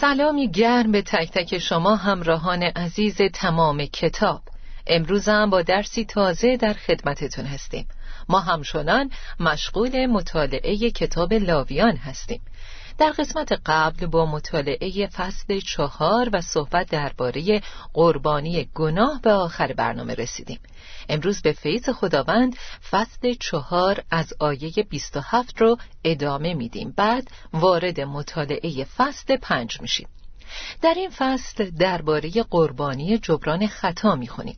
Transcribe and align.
سلامی 0.00 0.50
گرم 0.50 0.92
به 0.92 1.02
تک 1.02 1.30
تک 1.30 1.58
شما 1.58 1.96
همراهان 1.96 2.62
عزیز 2.62 3.16
تمام 3.34 3.84
کتاب. 3.84 4.42
امروز 4.86 5.28
هم 5.28 5.50
با 5.50 5.62
درسی 5.62 6.04
تازه 6.04 6.56
در 6.56 6.72
خدمتتون 6.72 7.44
هستیم. 7.44 7.88
ما 8.28 8.40
همچنان 8.40 9.10
مشغول 9.40 10.06
مطالعه 10.06 10.90
کتاب 10.90 11.32
لاویان 11.32 11.96
هستیم. 11.96 12.40
در 12.98 13.10
قسمت 13.10 13.52
قبل 13.66 14.06
با 14.06 14.26
مطالعه 14.26 15.06
فصل 15.06 15.60
چهار 15.60 16.30
و 16.32 16.40
صحبت 16.40 16.90
درباره 16.90 17.62
قربانی 17.92 18.68
گناه 18.74 19.20
به 19.22 19.32
آخر 19.32 19.72
برنامه 19.72 20.14
رسیدیم. 20.14 20.60
امروز 21.08 21.42
به 21.42 21.52
فیض 21.52 21.88
خداوند 21.88 22.56
فصل 22.90 23.34
چهار 23.40 24.02
از 24.10 24.32
آیه 24.40 24.72
27 24.90 25.60
رو 25.60 25.76
ادامه 26.04 26.54
میدیم. 26.54 26.94
بعد 26.96 27.30
وارد 27.52 28.00
مطالعه 28.00 28.84
فصل 28.84 29.36
پنج 29.36 29.80
میشیم. 29.80 30.08
در 30.82 30.94
این 30.96 31.10
فصل 31.10 31.70
درباره 31.70 32.30
قربانی 32.50 33.18
جبران 33.18 33.66
خطا 33.66 34.14
می‌خونیم. 34.14 34.56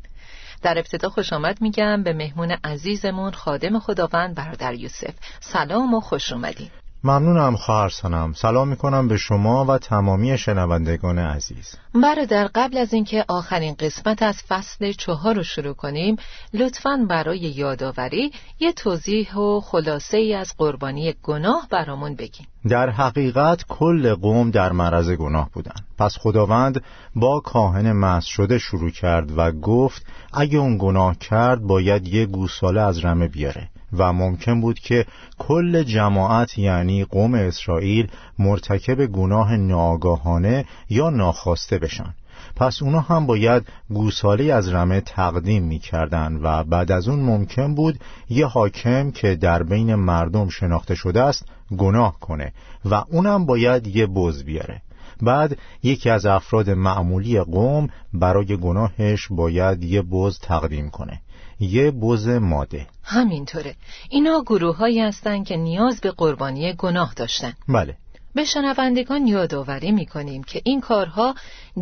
در 0.62 0.78
ابتدا 0.78 1.08
خوش 1.08 1.32
آمد 1.32 1.60
میگم 1.60 2.02
به 2.02 2.12
مهمون 2.12 2.50
عزیزمون 2.50 3.32
خادم 3.32 3.78
خداوند 3.78 4.34
برادر 4.34 4.74
یوسف. 4.74 5.14
سلام 5.40 5.94
و 5.94 6.00
خوش 6.00 6.32
اومدین. 6.32 6.70
ممنونم 7.04 7.56
خواهر 7.56 7.88
سنم. 7.88 8.32
سلام 8.32 8.68
می‌کنم 8.68 9.08
به 9.08 9.16
شما 9.16 9.64
و 9.64 9.78
تمامی 9.78 10.38
شنوندگان 10.38 11.18
عزیز. 11.18 11.74
برادر 11.94 12.50
قبل 12.54 12.78
از 12.78 12.92
اینکه 12.92 13.24
آخرین 13.28 13.74
قسمت 13.74 14.22
از 14.22 14.42
فصل 14.48 14.92
چهار 14.92 15.34
رو 15.34 15.42
شروع 15.42 15.72
کنیم 15.72 16.16
لطفا 16.54 17.06
برای 17.10 17.38
یادآوری 17.38 18.32
یه 18.60 18.72
توضیح 18.72 19.34
و 19.34 19.60
خلاصه 19.60 20.16
ای 20.16 20.34
از 20.34 20.54
قربانی 20.58 21.14
گناه 21.22 21.68
برامون 21.70 22.14
بگین. 22.14 22.46
در 22.68 22.90
حقیقت 22.90 23.64
کل 23.68 24.14
قوم 24.14 24.50
در 24.50 24.72
معرض 24.72 25.10
گناه 25.10 25.50
بودند. 25.52 25.86
پس 25.98 26.16
خداوند 26.20 26.82
با 27.16 27.40
کاهن 27.40 27.92
مس 27.92 28.24
شده 28.24 28.58
شروع 28.58 28.90
کرد 28.90 29.38
و 29.38 29.52
گفت 29.52 30.06
اگه 30.32 30.58
اون 30.58 30.78
گناه 30.78 31.18
کرد 31.18 31.62
باید 31.62 32.08
یه 32.08 32.26
گوساله 32.26 32.80
از 32.80 33.04
رمه 33.04 33.28
بیاره. 33.28 33.68
و 33.92 34.12
ممکن 34.12 34.60
بود 34.60 34.78
که 34.78 35.06
کل 35.38 35.82
جماعت 35.82 36.58
یعنی 36.58 37.04
قوم 37.04 37.34
اسرائیل 37.34 38.08
مرتکب 38.38 39.06
گناه 39.06 39.56
ناگاهانه 39.56 40.64
یا 40.90 41.10
ناخواسته 41.10 41.78
بشن. 41.78 42.14
پس 42.56 42.82
اونا 42.82 43.00
هم 43.00 43.26
باید 43.26 43.66
گوساله 43.90 44.54
از 44.54 44.68
رمه 44.68 45.00
تقدیم 45.00 45.62
می‌کردن 45.62 46.38
و 46.42 46.64
بعد 46.64 46.92
از 46.92 47.08
اون 47.08 47.20
ممکن 47.20 47.74
بود 47.74 48.00
یه 48.28 48.46
حاکم 48.46 49.10
که 49.10 49.34
در 49.34 49.62
بین 49.62 49.94
مردم 49.94 50.48
شناخته 50.48 50.94
شده 50.94 51.22
است 51.22 51.44
گناه 51.78 52.20
کنه 52.20 52.52
و 52.84 52.94
اونم 52.94 53.46
باید 53.46 53.86
یه 53.86 54.06
بز 54.06 54.44
بیاره. 54.44 54.82
بعد 55.22 55.58
یکی 55.82 56.10
از 56.10 56.26
افراد 56.26 56.70
معمولی 56.70 57.40
قوم 57.40 57.88
برای 58.12 58.56
گناهش 58.56 59.28
باید 59.30 59.84
یه 59.84 60.02
بز 60.02 60.38
تقدیم 60.38 60.90
کنه. 60.90 61.20
یه 61.60 61.90
بز 61.90 62.28
ماده. 62.28 62.86
همینطوره. 63.02 63.76
اینا 64.10 64.42
گروه 64.42 64.76
هایی 64.76 65.00
هستن 65.00 65.44
که 65.44 65.56
نیاز 65.56 66.00
به 66.00 66.10
قربانی 66.10 66.72
گناه 66.72 67.14
داشتن. 67.14 67.52
بله. 67.68 67.96
به 68.34 68.44
شنوندگان 68.44 69.26
یادآوری 69.26 69.92
می‌کنیم 69.92 70.42
که 70.42 70.62
این 70.64 70.80
کارها 70.80 71.34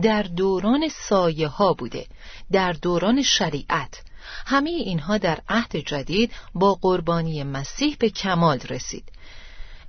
در 0.02 0.22
دوران 0.22 0.88
سایه 0.88 1.48
ها 1.48 1.74
بوده 1.74 2.06
در 2.52 2.72
دوران 2.72 3.22
شریعت. 3.22 4.02
همه 4.46 4.70
اینها 4.70 5.18
در 5.18 5.38
عهد 5.48 5.76
جدید 5.76 6.32
با 6.54 6.74
قربانی 6.74 7.44
مسیح 7.44 7.96
به 8.00 8.10
کمال 8.10 8.60
رسید. 8.70 9.04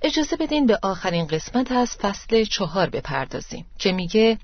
اجازه 0.02 0.36
بدین 0.36 0.66
به 0.66 0.78
آخرین 0.82 1.26
قسمت 1.26 1.72
از 1.72 1.96
فصل 1.96 2.44
چهار 2.44 2.90
بپردازیم 2.90 3.66
که 3.78 3.92
میگه 3.92 4.38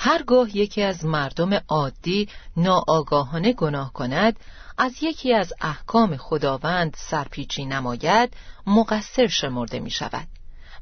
هرگاه 0.00 0.56
یکی 0.56 0.82
از 0.82 1.04
مردم 1.04 1.60
عادی 1.68 2.28
ناآگاهانه 2.56 3.52
گناه 3.52 3.92
کند 3.92 4.36
از 4.78 5.02
یکی 5.02 5.34
از 5.34 5.52
احکام 5.60 6.16
خداوند 6.16 6.94
سرپیچی 6.96 7.64
نماید 7.64 8.34
مقصر 8.66 9.26
شمرده 9.26 9.80
می 9.80 9.90
شود 9.90 10.28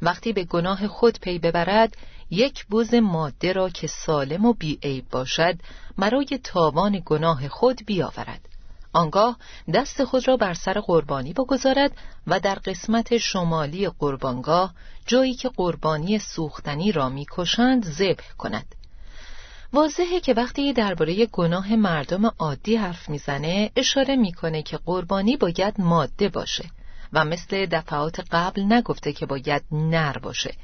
وقتی 0.03 0.33
به 0.33 0.45
گناه 0.45 0.89
خود 0.89 1.21
پی 1.21 1.39
ببرد 1.39 1.97
یک 2.31 2.65
بوز 2.65 2.95
ماده 2.95 3.53
را 3.53 3.69
که 3.69 3.87
سالم 3.87 4.45
و 4.45 4.53
بیعیب 4.53 5.09
باشد 5.11 5.59
برای 5.99 6.41
تاوان 6.45 7.03
گناه 7.07 7.49
خود 7.49 7.81
بیاورد. 7.87 8.49
آنگاه 8.93 9.37
دست 9.75 10.05
خود 10.05 10.29
را 10.29 10.37
بر 10.37 10.55
سر 10.55 10.81
قربانی 10.81 11.33
بگذارد 11.33 11.93
و 12.27 12.41
در 12.41 12.55
قسمت 12.55 13.19
شمالی 13.19 13.89
قربانگاه 13.89 14.75
جایی 15.07 15.35
که 15.35 15.49
قربانی 15.49 16.19
سوختنی 16.19 16.93
را 16.93 17.09
می‌کشند 17.09 17.85
ذبح 17.85 18.25
کند. 18.39 18.75
واضحه 19.73 20.21
که 20.21 20.35
وقتی 20.35 20.73
درباره 20.73 21.27
گناه 21.27 21.77
مردم 21.77 22.27
عادی 22.39 22.77
حرف 22.77 23.09
می‌زنه 23.09 23.71
اشاره 23.77 24.17
می‌کنه 24.17 24.63
که 24.63 24.79
قربانی 24.87 25.37
باید 25.37 25.75
ماده 25.79 26.29
باشه 26.29 26.65
و 27.13 27.25
مثل 27.25 27.67
دفعات 27.67 28.21
قبل 28.31 28.63
نگفته 28.73 29.13
که 29.13 29.27
باید 29.27 29.63
نر 29.73 30.19
باشه. 30.19 30.55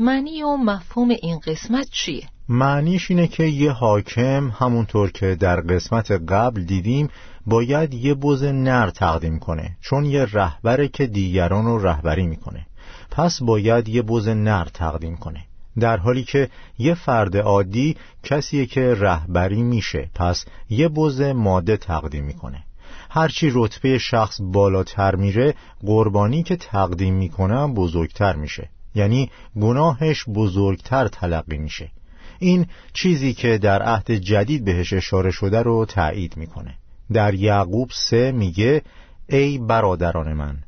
معنی 0.00 0.42
و 0.42 0.56
مفهوم 0.56 1.08
این 1.08 1.38
قسمت 1.38 1.88
چیه؟ 1.90 2.28
معنیش 2.48 3.10
اینه 3.10 3.26
که 3.26 3.44
یه 3.44 3.70
حاکم 3.70 4.52
همونطور 4.58 5.10
که 5.10 5.34
در 5.34 5.60
قسمت 5.60 6.10
قبل 6.10 6.62
دیدیم 6.64 7.08
باید 7.46 7.94
یه 7.94 8.14
بز 8.14 8.42
نر 8.42 8.90
تقدیم 8.90 9.38
کنه 9.38 9.76
چون 9.80 10.04
یه 10.04 10.26
رهبره 10.32 10.88
که 10.88 11.06
دیگران 11.06 11.64
رو 11.64 11.86
رهبری 11.86 12.26
می‌کنه. 12.26 12.66
پس 13.10 13.42
باید 13.42 13.88
یه 13.88 14.02
بز 14.02 14.28
نر 14.28 14.64
تقدیم 14.64 15.16
کنه. 15.16 15.44
در 15.80 15.96
حالی 15.96 16.24
که 16.24 16.48
یه 16.78 16.94
فرد 16.94 17.36
عادی 17.36 17.96
کسیه 18.22 18.66
که 18.66 18.94
رهبری 18.94 19.62
میشه 19.62 20.10
پس 20.14 20.44
یه 20.70 20.88
بز 20.88 21.20
ماده 21.20 21.76
تقدیم 21.76 22.24
می‌کنه. 22.24 22.64
هرچی 23.10 23.50
رتبه 23.54 23.98
شخص 23.98 24.40
بالاتر 24.42 25.14
میره 25.14 25.54
قربانی 25.86 26.42
که 26.42 26.56
تقدیم 26.56 27.14
می‌کنه 27.14 27.66
بزرگتر 27.66 28.36
میشه. 28.36 28.68
یعنی 28.94 29.30
گناهش 29.60 30.24
بزرگتر 30.28 31.08
تلقی 31.08 31.58
میشه. 31.58 31.90
این 32.38 32.66
چیزی 32.92 33.34
که 33.34 33.58
در 33.58 33.82
عهد 33.82 34.10
جدید 34.10 34.64
بهش 34.64 34.92
اشاره 34.92 35.30
شده 35.30 35.62
رو 35.62 35.84
تایید 35.84 36.36
می‌کنه. 36.36 36.74
در 37.12 37.34
یعقوب 37.34 37.90
سه 37.92 38.32
میگه 38.32 38.82
ای 39.28 39.58
برادران 39.58 40.32
من 40.32 40.58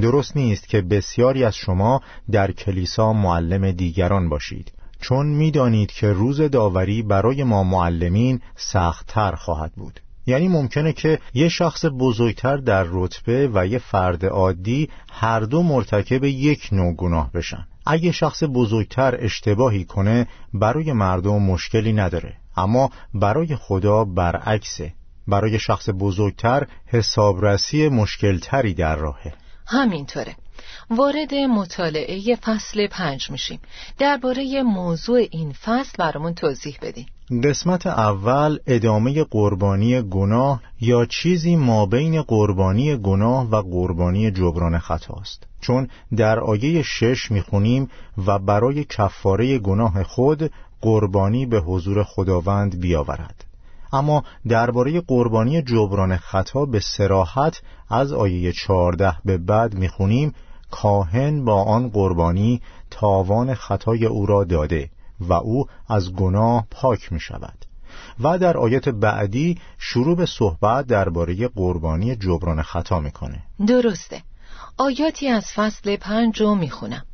درست 0.00 0.36
نیست 0.36 0.68
که 0.68 0.80
بسیاری 0.80 1.44
از 1.44 1.56
شما 1.56 2.00
در 2.30 2.52
کلیسا 2.52 3.12
معلم 3.12 3.70
دیگران 3.70 4.28
باشید 4.28 4.72
چون 5.00 5.26
می‌دانید 5.26 5.92
که 5.92 6.12
روز 6.12 6.40
داوری 6.40 7.02
برای 7.02 7.44
ما 7.44 7.62
معلمین 7.62 8.40
سختتر 8.56 9.32
خواهد 9.32 9.72
بود. 9.72 10.00
یعنی 10.26 10.48
ممکنه 10.48 10.92
که 10.92 11.18
یه 11.34 11.48
شخص 11.48 11.84
بزرگتر 11.98 12.56
در 12.56 12.86
رتبه 12.90 13.50
و 13.54 13.66
یه 13.66 13.78
فرد 13.78 14.24
عادی 14.24 14.88
هر 15.12 15.40
دو 15.40 15.62
مرتکب 15.62 16.24
یک 16.24 16.68
نوع 16.72 16.94
گناه 16.94 17.32
بشن. 17.32 17.66
اگه 17.86 18.12
شخص 18.12 18.42
بزرگتر 18.54 19.16
اشتباهی 19.18 19.84
کنه 19.84 20.26
برای 20.54 20.92
مردم 20.92 21.42
مشکلی 21.42 21.92
نداره. 21.92 22.36
اما 22.56 22.90
برای 23.14 23.56
خدا 23.56 24.04
برعکسه. 24.04 24.92
برای 25.28 25.58
شخص 25.58 25.88
بزرگتر 25.98 26.66
حسابرسی 26.86 27.88
مشکلتری 27.88 28.74
در 28.74 28.96
راهه. 28.96 29.45
همینطوره. 29.66 30.36
وارد 30.90 31.34
مطالعه 31.34 32.36
فصل 32.36 32.86
پنج 32.86 33.30
میشیم. 33.30 33.60
درباره 33.98 34.62
موضوع 34.62 35.26
این 35.30 35.52
فصل 35.52 35.92
برامون 35.98 36.34
توضیح 36.34 36.78
بدیم 36.82 37.06
قسمت 37.44 37.86
اول 37.86 38.58
ادامه 38.66 39.24
قربانی 39.24 40.02
گناه 40.02 40.60
یا 40.80 41.06
چیزی 41.06 41.56
ما 41.56 41.86
بین 41.86 42.22
قربانی 42.22 42.96
گناه 42.96 43.50
و 43.50 43.62
قربانی 43.62 44.30
جبران 44.30 44.78
خطاست. 44.78 45.46
چون 45.60 45.88
در 46.16 46.40
آیه 46.40 46.82
شش 46.82 47.30
می‌خونیم 47.30 47.90
و 48.26 48.38
برای 48.38 48.84
کفاره 48.84 49.58
گناه 49.58 50.02
خود 50.02 50.50
قربانی 50.80 51.46
به 51.46 51.60
حضور 51.60 52.04
خداوند 52.04 52.80
بیاورد. 52.80 53.44
اما 53.92 54.24
درباره 54.48 55.00
قربانی 55.00 55.62
جبران 55.62 56.16
خطا 56.16 56.64
به 56.64 56.80
سراحت 56.80 57.62
از 57.88 58.12
آیه 58.12 58.52
چهارده 58.52 59.12
به 59.24 59.38
بعد 59.38 59.74
می‌خونیم 59.74 60.34
کاهن 60.70 61.44
با 61.44 61.62
آن 61.62 61.88
قربانی 61.88 62.62
تاوان 62.90 63.54
خطای 63.54 64.06
او 64.06 64.26
را 64.26 64.44
داده 64.44 64.90
و 65.20 65.32
او 65.32 65.66
از 65.88 66.12
گناه 66.12 66.66
پاک 66.70 67.12
می 67.12 67.20
شود 67.20 67.64
و 68.20 68.38
در 68.38 68.56
آیت 68.56 68.88
بعدی 68.88 69.58
شروع 69.78 70.16
به 70.16 70.26
صحبت 70.26 70.86
درباره 70.86 71.48
قربانی 71.48 72.16
جبران 72.16 72.62
خطا 72.62 73.00
می‌کنه. 73.00 73.42
درسته. 73.66 74.22
آیاتی 74.78 75.28
از 75.28 75.52
فصل 75.52 75.96
پنج 75.96 76.40
رو 76.40 76.54
می‌خونم. 76.54 77.04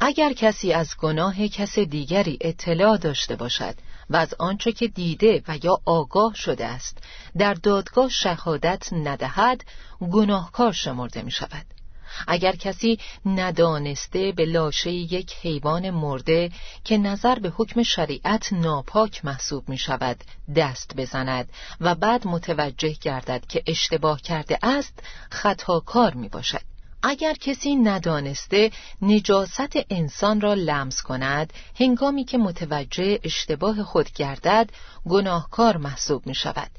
اگر 0.00 0.32
کسی 0.32 0.72
از 0.72 0.88
گناه 0.98 1.48
کس 1.48 1.78
دیگری 1.78 2.38
اطلاع 2.40 2.96
داشته 2.96 3.36
باشد 3.36 3.74
و 4.10 4.16
از 4.16 4.34
آنچه 4.38 4.72
که 4.72 4.88
دیده 4.88 5.42
و 5.48 5.58
یا 5.62 5.80
آگاه 5.84 6.34
شده 6.34 6.66
است 6.66 6.98
در 7.38 7.54
دادگاه 7.54 8.08
شهادت 8.08 8.92
ندهد 8.92 9.64
گناهکار 10.12 10.72
شمرده 10.72 11.22
می 11.22 11.30
شود 11.30 11.66
اگر 12.26 12.56
کسی 12.56 12.98
ندانسته 13.26 14.32
به 14.32 14.44
لاشه 14.44 14.90
یک 14.90 15.34
حیوان 15.42 15.90
مرده 15.90 16.50
که 16.84 16.98
نظر 16.98 17.38
به 17.38 17.52
حکم 17.56 17.82
شریعت 17.82 18.52
ناپاک 18.52 19.24
محسوب 19.24 19.68
می 19.68 19.78
شود 19.78 20.24
دست 20.56 20.96
بزند 20.96 21.52
و 21.80 21.94
بعد 21.94 22.26
متوجه 22.26 22.96
گردد 23.00 23.46
که 23.46 23.62
اشتباه 23.66 24.20
کرده 24.20 24.58
است 24.62 25.02
خطاکار 25.30 26.14
می 26.14 26.28
باشد 26.28 26.69
اگر 27.02 27.34
کسی 27.34 27.74
ندانسته 27.76 28.70
نجاست 29.02 29.72
انسان 29.90 30.40
را 30.40 30.54
لمس 30.54 31.02
کند 31.02 31.52
هنگامی 31.80 32.24
که 32.24 32.38
متوجه 32.38 33.18
اشتباه 33.24 33.82
خود 33.82 34.10
گردد 34.12 34.70
گناهکار 35.08 35.76
محسوب 35.76 36.26
می 36.26 36.34
شود 36.34 36.70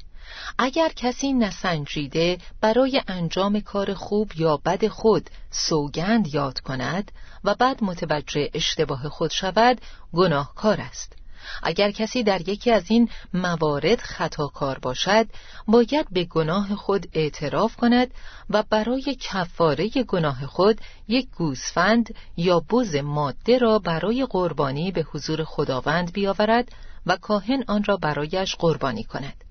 اگر 0.58 0.88
کسی 0.88 1.32
نسنجیده 1.32 2.38
برای 2.60 3.02
انجام 3.08 3.60
کار 3.60 3.94
خوب 3.94 4.32
یا 4.36 4.56
بد 4.56 4.88
خود 4.88 5.30
سوگند 5.50 6.34
یاد 6.34 6.60
کند 6.60 7.12
و 7.44 7.54
بعد 7.54 7.84
متوجه 7.84 8.50
اشتباه 8.54 9.08
خود 9.08 9.30
شود 9.30 9.80
گناهکار 10.12 10.80
است. 10.80 11.21
اگر 11.62 11.90
کسی 11.90 12.22
در 12.22 12.48
یکی 12.48 12.70
از 12.70 12.84
این 12.88 13.08
موارد 13.34 14.00
خطاکار 14.00 14.78
باشد 14.78 15.26
باید 15.66 16.06
به 16.10 16.24
گناه 16.24 16.74
خود 16.74 17.06
اعتراف 17.12 17.76
کند 17.76 18.10
و 18.50 18.62
برای 18.70 19.16
کفاره 19.20 19.88
گناه 19.88 20.46
خود 20.46 20.80
یک 21.08 21.28
گوسفند 21.36 22.14
یا 22.36 22.60
بز 22.60 22.94
ماده 22.94 23.58
را 23.58 23.78
برای 23.78 24.26
قربانی 24.30 24.90
به 24.90 25.06
حضور 25.12 25.44
خداوند 25.44 26.12
بیاورد 26.12 26.72
و 27.06 27.16
کاهن 27.16 27.64
آن 27.68 27.84
را 27.84 27.96
برایش 27.96 28.56
قربانی 28.56 29.04
کند. 29.04 29.44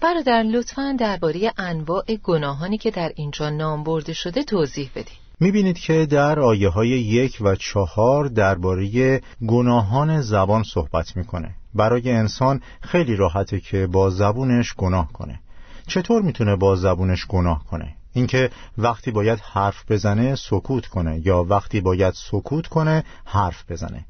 برادر 0.00 0.42
لطفا 0.42 0.96
درباره 0.98 1.52
انواع 1.58 2.04
گناهانی 2.22 2.78
که 2.78 2.90
در 2.90 3.12
اینجا 3.16 3.50
نام 3.50 3.84
برده 3.84 4.12
شده 4.12 4.42
توضیح 4.42 4.90
بدید 4.94 5.21
می‌بینید 5.42 5.78
که 5.78 6.06
در 6.06 6.40
آیه 6.40 6.68
های 6.68 6.88
یک 6.88 7.38
و 7.40 7.54
چهار 7.54 8.24
درباره 8.24 9.20
گناهان 9.46 10.20
زبان 10.20 10.62
صحبت 10.62 11.16
می‌کنه. 11.16 11.54
برای 11.74 12.12
انسان 12.12 12.60
خیلی 12.80 13.16
راحته 13.16 13.60
که 13.60 13.86
با 13.86 14.10
زبونش 14.10 14.74
گناه 14.74 15.12
کنه. 15.12 15.40
چطور 15.86 16.22
می‌تونه 16.22 16.56
با 16.56 16.76
زبونش 16.76 17.26
گناه 17.26 17.64
کنه؟ 17.64 17.94
اینکه 18.12 18.50
وقتی 18.78 19.10
باید 19.10 19.38
حرف 19.52 19.90
بزنه 19.90 20.34
سکوت 20.34 20.86
کنه 20.86 21.26
یا 21.26 21.44
وقتی 21.44 21.80
باید 21.80 22.14
سکوت 22.16 22.66
کنه 22.66 23.04
حرف 23.24 23.70
بزنه. 23.70 24.04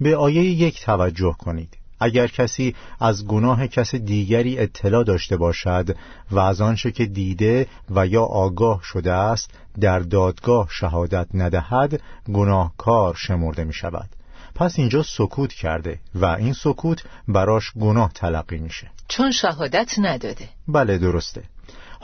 به 0.00 0.16
آیه 0.16 0.42
یک 0.44 0.82
توجه 0.82 1.34
کنید. 1.38 1.76
اگر 2.00 2.26
کسی 2.26 2.74
از 3.00 3.26
گناه 3.26 3.66
کس 3.66 3.94
دیگری 3.94 4.58
اطلاع 4.58 5.04
داشته 5.04 5.36
باشد 5.36 5.96
و 6.30 6.38
از 6.38 6.60
آنچه 6.60 6.92
که 6.92 7.06
دیده 7.06 7.66
و 7.90 8.06
یا 8.06 8.22
آگاه 8.22 8.80
شده 8.82 9.12
است 9.12 9.50
در 9.80 9.98
دادگاه 9.98 10.68
شهادت 10.70 11.26
ندهد 11.34 12.00
گناهکار 12.32 13.14
شمرده 13.14 13.64
می 13.64 13.72
شود 13.72 14.08
پس 14.54 14.78
اینجا 14.78 15.02
سکوت 15.02 15.52
کرده 15.52 15.98
و 16.14 16.24
این 16.24 16.52
سکوت 16.52 17.04
براش 17.28 17.72
گناه 17.72 18.12
تلقی 18.12 18.58
میشه. 18.58 18.90
چون 19.08 19.30
شهادت 19.30 19.94
نداده. 19.98 20.48
بله 20.68 20.98
درسته. 20.98 21.42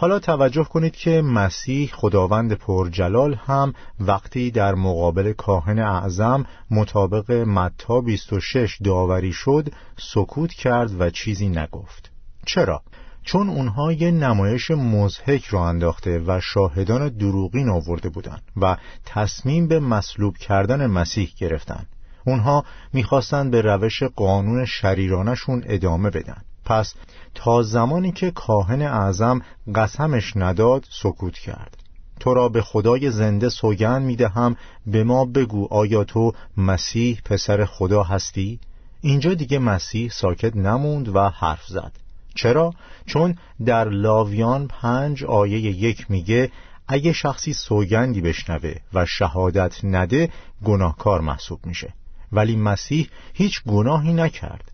حالا 0.00 0.18
توجه 0.18 0.64
کنید 0.64 0.96
که 0.96 1.22
مسیح 1.22 1.90
خداوند 1.92 2.52
پرجلال 2.52 3.34
هم 3.34 3.72
وقتی 4.00 4.50
در 4.50 4.74
مقابل 4.74 5.32
کاهن 5.32 5.78
اعظم 5.78 6.44
مطابق 6.70 7.32
متا 7.32 8.00
26 8.00 8.78
داوری 8.84 9.32
شد 9.32 9.68
سکوت 9.98 10.52
کرد 10.52 11.00
و 11.00 11.10
چیزی 11.10 11.48
نگفت. 11.48 12.10
چرا؟ 12.46 12.82
چون 13.22 13.48
اونها 13.48 13.92
یه 13.92 14.10
نمایش 14.10 14.70
مزهک 14.70 15.44
را 15.44 15.68
انداخته 15.68 16.18
و 16.26 16.40
شاهدان 16.40 17.08
دروغین 17.08 17.68
آورده 17.68 18.08
بودند 18.08 18.42
و 18.56 18.76
تصمیم 19.04 19.68
به 19.68 19.80
مصلوب 19.80 20.36
کردن 20.36 20.86
مسیح 20.86 21.32
گرفتن. 21.38 21.86
اونها 22.26 22.64
می‌خواستند 22.92 23.50
به 23.50 23.62
روش 23.62 24.02
قانون 24.02 24.64
شریرانشون 24.64 25.62
ادامه 25.66 26.10
بدن. 26.10 26.42
پس 26.70 26.94
تا 27.34 27.62
زمانی 27.62 28.12
که 28.12 28.30
کاهن 28.30 28.82
اعظم 28.82 29.40
قسمش 29.74 30.32
نداد 30.36 30.86
سکوت 30.90 31.34
کرد. 31.38 31.76
تو 32.20 32.34
را 32.34 32.48
به 32.48 32.62
خدای 32.62 33.10
زنده 33.10 33.48
سوگن 33.48 34.02
می‌دهم. 34.02 34.56
به 34.86 35.04
ما 35.04 35.24
بگو 35.24 35.68
آیا 35.70 36.04
تو 36.04 36.32
مسیح 36.56 37.20
پسر 37.24 37.64
خدا 37.64 38.02
هستی؟ 38.02 38.60
اینجا 39.00 39.34
دیگه 39.34 39.58
مسیح 39.58 40.10
ساکت 40.10 40.56
نموند 40.56 41.16
و 41.16 41.28
حرف 41.28 41.66
زد. 41.66 41.92
چرا؟ 42.34 42.74
چون 43.06 43.38
در 43.64 43.88
لاویان 43.88 44.68
پنج 44.68 45.24
آیه 45.24 45.58
یک 45.58 46.10
میگه 46.10 46.50
اگه 46.88 47.12
شخصی 47.12 47.52
سوگندی 47.52 48.20
بشنوه 48.20 48.74
و 48.94 49.06
شهادت 49.06 49.84
نده 49.84 50.32
گناهکار 50.64 51.20
محسوب 51.20 51.66
میشه. 51.66 51.92
ولی 52.32 52.56
مسیح 52.56 53.08
هیچ 53.34 53.62
گناهی 53.64 54.12
نکرد. 54.12 54.70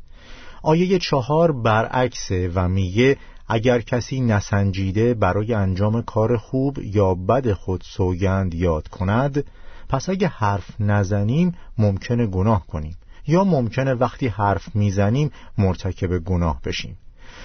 آیه 0.62 0.98
چهار 0.98 1.52
برعکسه 1.52 2.50
و 2.54 2.68
میگه 2.68 3.16
اگر 3.48 3.80
کسی 3.80 4.20
نسنجیده 4.20 5.14
برای 5.14 5.54
انجام 5.54 6.02
کار 6.02 6.36
خوب 6.36 6.78
یا 6.78 7.14
بد 7.14 7.52
خود 7.52 7.82
سوگند 7.84 8.54
یاد 8.54 8.88
کند 8.88 9.44
پس 9.88 10.08
اگه 10.08 10.28
حرف 10.28 10.80
نزنیم 10.80 11.54
ممکنه 11.78 12.26
گناه 12.26 12.66
کنیم. 12.66 12.96
یا 13.26 13.44
ممکنه 13.44 13.94
وقتی 13.94 14.28
حرف 14.28 14.76
می‌زنیم 14.76 15.30
مرتکب 15.58 16.18
گناه 16.18 16.60
بشیم. 16.64 16.98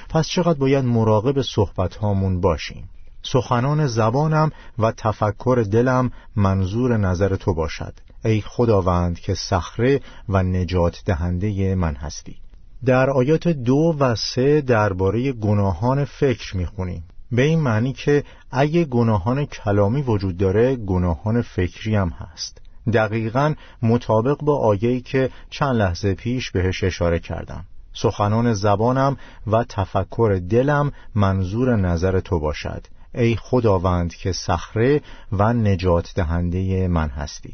پس 0.09 0.27
چقدر 0.27 0.59
باید 0.59 0.85
مراقب 0.85 1.41
صحبت 1.41 1.95
هامون 1.95 2.41
باشیم. 2.41 2.89
سخنان 3.24 3.88
زبانم 3.88 4.51
و 4.79 4.91
تفکر 4.91 5.65
دلم 5.71 6.12
منظور 6.35 6.97
نظر 6.97 7.35
تو 7.35 7.53
باشد. 7.53 7.93
ای 8.25 8.41
خداوند 8.41 9.19
که 9.19 9.33
صخره 9.33 10.01
و 10.29 10.43
نجات 10.43 11.03
دهنده 11.05 11.75
من 11.75 11.95
هستی. 11.95 12.40
در 12.85 13.09
آیات 13.09 13.47
دو 13.47 13.95
و 14.00 14.15
سه 14.15 14.61
درباره 14.61 15.31
گناهان 15.31 16.05
فکر 16.05 16.57
می‌خونیم. 16.57 17.03
به 17.31 17.41
این 17.41 17.59
معنی 17.59 17.93
که 17.93 18.23
اگه 18.51 18.85
گناهان 18.85 19.45
کلامی 19.45 20.01
وجود 20.01 20.38
داره 20.38 20.75
گناهان 20.75 21.41
فکری 21.41 21.95
هم 21.95 22.09
هست. 22.09 22.61
دقیقا 22.93 23.53
مطابق 23.81 24.38
با 24.38 24.57
آیه‌ای 24.57 25.01
که 25.01 25.29
چند 25.50 25.75
لحظه 25.75 26.13
پیش 26.13 26.51
بهش 26.51 26.83
اشاره 26.83 27.19
کردم. 27.19 27.65
سخنان 27.93 28.53
زبانم 28.53 29.17
و 29.47 29.63
تفکر 29.63 30.41
دلم 30.50 30.91
منظور 31.15 31.75
نظر 31.75 32.19
تو 32.19 32.39
باشد. 32.39 32.88
ای 33.15 33.35
خداوند 33.35 34.13
که 34.13 34.31
صخره 34.31 35.01
و 35.31 35.53
نجات 35.53 36.13
دهنده 36.15 36.88
من 36.88 37.09
هستی. 37.09 37.53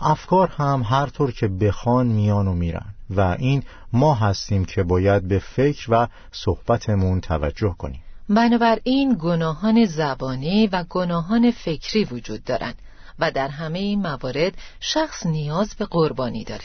افکار 0.00 0.48
هم 0.48 0.82
هر 0.86 1.06
طور 1.06 1.30
که 1.32 1.48
بخوان 1.48 2.06
میان 2.06 2.48
و 2.48 2.52
میرن. 2.52 2.94
و 3.10 3.20
این 3.38 3.62
ما 3.92 4.14
هستیم 4.14 4.64
که 4.64 4.82
باید 4.82 5.28
به 5.28 5.38
فکر 5.38 5.86
و 5.88 6.08
صحبتمون 6.32 7.20
توجه 7.20 7.74
کنیم. 7.78 8.02
بنابراین 8.28 9.16
گناهان 9.20 9.86
زبانی 9.86 10.66
و 10.66 10.84
گناهان 10.88 11.50
فکری 11.50 12.04
وجود 12.04 12.44
دارند 12.44 12.74
و 13.18 13.30
در 13.30 13.48
همه 13.48 13.78
این 13.78 14.02
موارد 14.02 14.52
شخص 14.80 15.26
نیاز 15.26 15.74
به 15.74 15.86
قربانی 15.86 16.44
داره. 16.44 16.64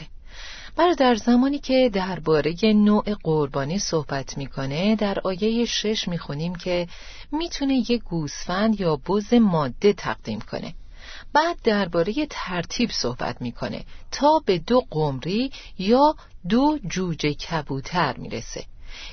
در 0.98 1.14
زمانی 1.14 1.58
که 1.58 1.90
درباره 1.92 2.54
نوع 2.64 3.14
قربانی 3.22 3.78
صحبت 3.78 4.38
می‌کنه 4.38 4.96
در 4.96 5.18
آیه 5.24 5.64
شش 5.64 6.08
می‌خونیم 6.08 6.54
که 6.54 6.88
می‌تونه 7.32 7.90
یه 7.90 7.98
گوسفند 7.98 8.80
یا 8.80 8.96
بز 8.96 9.34
ماده 9.34 9.92
تقدیم 9.92 10.40
کنه. 10.40 10.74
بعد 11.36 11.56
درباره 11.64 12.26
ترتیب 12.30 12.90
صحبت 12.90 13.42
می‌کنه. 13.42 13.84
تا 14.10 14.42
به 14.46 14.58
دو 14.58 14.82
قمری 14.90 15.50
یا 15.78 16.14
دو 16.48 16.78
جوجه 16.88 17.34
کبوتر 17.34 18.16
می‌رسه. 18.16 18.64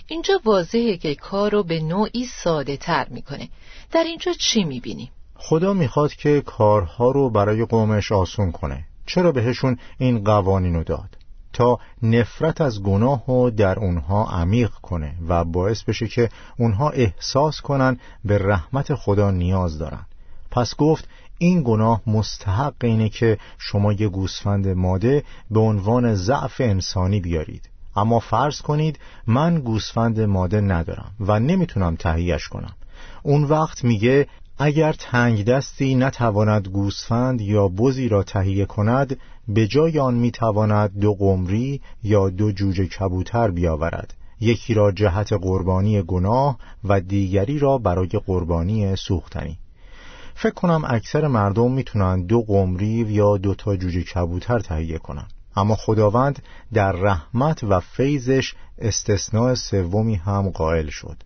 اینجا 0.07 0.41
واضحه 0.45 0.97
که 0.97 1.15
کار 1.15 1.51
رو 1.51 1.63
به 1.63 1.79
نوعی 1.79 2.25
ساده 2.25 2.77
تر 2.77 3.07
می‌کنه. 3.09 3.49
در 3.91 4.03
اینجا 4.03 4.33
چی 4.33 4.63
می‌بینیم؟ 4.63 5.09
خدا 5.35 5.73
می‌خواد 5.73 6.13
که 6.13 6.41
کارها 6.41 7.11
رو 7.11 7.29
برای 7.29 7.65
قومش 7.65 8.11
آسون 8.11 8.51
کنه. 8.51 8.85
چرا 9.05 9.31
بهشون 9.31 9.77
این 9.97 10.23
قوانین 10.23 10.75
رو 10.75 10.83
داد؟ 10.83 11.17
تا 11.53 11.79
نفرت 12.03 12.61
از 12.61 12.83
گناه 12.83 13.23
رو 13.27 13.49
در 13.49 13.79
اونها 13.79 14.25
عمیق 14.25 14.71
کنه 14.71 15.15
و 15.27 15.43
باعث 15.43 15.83
بشه 15.83 16.07
که 16.07 16.29
اونها 16.59 16.89
احساس 16.89 17.61
کنن 17.61 17.99
به 18.25 18.37
رحمت 18.37 18.95
خدا 18.95 19.31
نیاز 19.31 19.79
دارن. 19.79 20.05
پس 20.51 20.75
گفت 20.75 21.07
این 21.43 21.63
گناه 21.63 22.01
مستحق 22.07 22.73
اینه 22.83 23.09
که 23.09 23.37
شما 23.57 23.93
یه 23.93 24.07
گوسفند 24.07 24.67
ماده 24.67 25.23
به 25.51 25.59
عنوان 25.59 26.15
ضعف 26.15 26.61
انسانی 26.61 27.19
بیارید. 27.19 27.69
اما 27.95 28.19
فرض 28.19 28.61
کنید 28.61 28.99
من 29.27 29.59
گوسفند 29.59 30.19
ماده 30.19 30.61
ندارم 30.61 31.11
و 31.19 31.39
نمی‌تونم 31.39 31.95
تهیهش 31.95 32.47
کنم. 32.47 32.73
اون 33.23 33.43
وقت 33.43 33.83
میگه 33.83 34.27
اگر 34.57 34.93
تنگ 34.93 35.45
دستی 35.45 35.95
نتواند 35.95 36.67
گوسفند 36.67 37.41
یا 37.41 37.67
بزی 37.67 38.09
را 38.09 38.23
تهیه 38.23 38.65
کند 38.65 39.17
به 39.47 39.67
جای 39.67 39.99
آن 39.99 40.13
می‌تواند 40.13 40.99
دو 40.99 41.13
قمری 41.13 41.81
یا 42.03 42.29
دو 42.29 42.51
جوجه 42.51 42.85
کبوتر 42.85 43.51
بیاورد. 43.51 44.13
یکی 44.39 44.73
را 44.73 44.91
جهت 44.91 45.33
قربانی 45.33 46.01
گناه 46.01 46.57
و 46.83 47.01
دیگری 47.01 47.59
را 47.59 47.77
برای 47.77 48.09
قربانی 48.25 48.95
سوختنی. 48.95 49.57
فکر 50.35 50.53
کنم 50.53 50.81
اکثر 50.87 51.27
مردم 51.27 51.71
می‌تونن 51.71 52.25
دو 52.25 52.41
قمری 52.41 52.87
یا 52.87 53.37
دو 53.37 53.55
تا 53.55 53.75
جوجه 53.75 54.03
کبوتر 54.03 54.59
تهیه 54.59 54.97
کنن. 54.97 55.27
اما 55.55 55.75
خداوند 55.75 56.41
در 56.73 56.91
رحمت 56.91 57.63
و 57.63 57.79
فیضش 57.79 58.55
استثناء 58.79 59.55
سومی 59.55 60.15
هم 60.15 60.49
قائل 60.49 60.89
شد. 60.89 61.17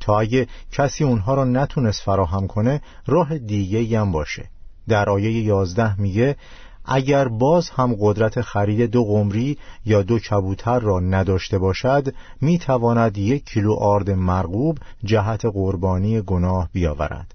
تا 0.00 0.20
اگه 0.20 0.48
کسی 0.72 1.04
اونها 1.04 1.34
را 1.34 1.44
نتونست 1.44 2.02
فراهم 2.02 2.46
کنه 2.46 2.82
راه 3.06 3.38
دیگه 3.38 4.00
هم 4.00 4.12
باشه. 4.12 4.48
در 4.88 5.10
آیه 5.10 5.42
یازده 5.42 6.00
میگه 6.00 6.36
اگر 6.84 7.28
باز 7.28 7.70
هم 7.70 7.96
قدرت 8.00 8.40
خرید 8.40 8.90
دو 8.90 9.04
قمری 9.04 9.58
یا 9.84 10.02
دو 10.02 10.18
کبوتر 10.18 10.78
را 10.78 11.00
نداشته 11.00 11.58
باشد 11.58 12.14
می‌تواند 12.40 13.18
یک 13.18 13.44
کیلو 13.44 13.74
آرد 13.74 14.10
مرغوب 14.10 14.78
جهت 15.04 15.44
قربانی 15.44 16.20
گناه 16.20 16.68
بیاورد. 16.72 17.34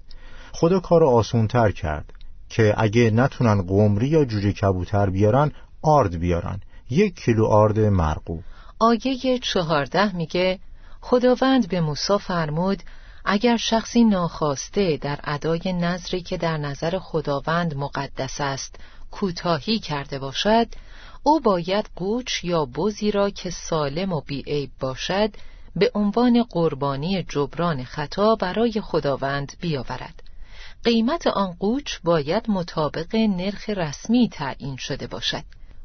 خدا 0.52 0.80
کار 0.80 1.04
آسونتر 1.04 1.70
کرد 1.70 2.12
که 2.48 2.74
اگه 2.76 3.10
نتونن 3.10 3.62
قمری 3.62 4.08
یا 4.08 4.24
جوجه 4.24 4.52
کبوتر 4.52 5.10
بیارن 5.10 5.52
آرد 5.82 6.18
بیارن. 6.18 6.60
یک 6.90 7.14
کیلو 7.14 7.46
آرد 7.46 7.78
مرغوب 7.78 8.42
آیه 8.78 9.38
چهارده 9.38 10.16
میگه 10.16 10.58
خداوند 11.00 11.68
به 11.68 11.80
موسی 11.80 12.18
فرمود 12.18 12.82
اگر 13.24 13.56
شخصی 13.56 14.04
ناخواسته 14.04 14.96
در 14.96 15.20
ادای 15.24 15.72
نظری 15.72 16.20
که 16.20 16.36
در 16.36 16.56
نظر 16.56 16.98
خداوند 16.98 17.76
مقدس 17.76 18.40
است 18.40 18.76
کوتاهی 19.10 19.78
کرده 19.78 20.18
باشد 20.18 20.66
او 21.22 21.40
باید 21.40 21.90
قوچ 21.96 22.44
یا 22.44 22.64
بزی 22.64 23.10
را 23.10 23.30
که 23.30 23.50
سالم 23.50 24.12
و 24.12 24.20
بیعیب 24.20 24.70
باشد 24.80 25.30
به 25.76 25.90
عنوان 25.94 26.42
قربانی 26.42 27.22
جبران 27.22 27.84
خطا 27.84 28.34
برای 28.34 28.80
خداوند 28.80 29.52
بیاورد. 29.60 30.22
قیمت 30.84 31.26
آن 31.26 31.52
قوچ 31.58 31.98
باید 32.04 32.44
مطابق 32.48 33.16
نرخ 33.16 33.70
رسمی 33.70 34.28
تعیین 34.28 34.76
شده 34.76 35.06
باشد. 35.06 35.42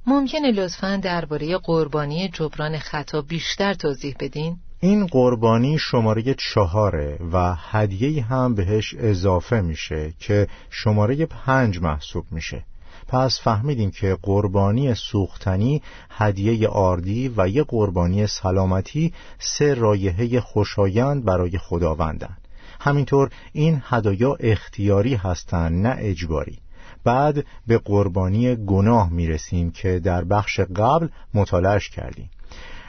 ممکنه 0.07 0.51
لطفا 0.51 0.99
درباره 1.03 1.57
قربانی 1.57 2.29
جبران 2.29 2.77
خطا 2.77 3.21
بیشتر 3.21 3.73
توضیح 3.73 4.15
بدین؟ 4.19 4.57
این 4.79 5.05
قربانی 5.05 5.77
شماره 5.79 6.35
چهاره 6.53 7.19
و 7.33 7.55
هدیه 7.55 8.23
هم 8.23 8.55
بهش 8.55 8.93
اضافه 8.93 9.61
میشه 9.61 10.13
که 10.19 10.47
شماره 10.69 11.25
پنج 11.25 11.79
محسوب 11.79 12.25
میشه. 12.31 12.63
پس 13.07 13.39
فهمیدیم 13.43 13.91
که 13.91 14.17
قربانی 14.21 14.95
سوختنی 14.95 15.81
هدیه 16.09 16.67
آردی 16.67 17.33
و 17.37 17.47
یه 17.47 17.63
قربانی 17.63 18.27
سلامتی 18.27 19.13
سه 19.39 19.73
رایحه 19.73 20.39
خوشایند 20.39 21.25
برای 21.25 21.57
خداوندن. 21.57 22.37
همینطور 22.85 23.29
این 23.53 23.81
هدایا 23.85 24.35
اختیاری 24.39 25.15
هستند 25.15 25.87
نه 25.87 25.95
اجباری. 25.99 26.57
بعد 27.03 27.45
به 27.67 27.77
قربانی 27.77 28.55
گناه 28.55 29.09
می‌رسیم 29.09 29.71
که 29.71 29.99
در 29.99 30.23
بخش 30.23 30.59
قبل 30.59 31.07
مطالعش 31.33 31.89
کردیم. 31.89 32.29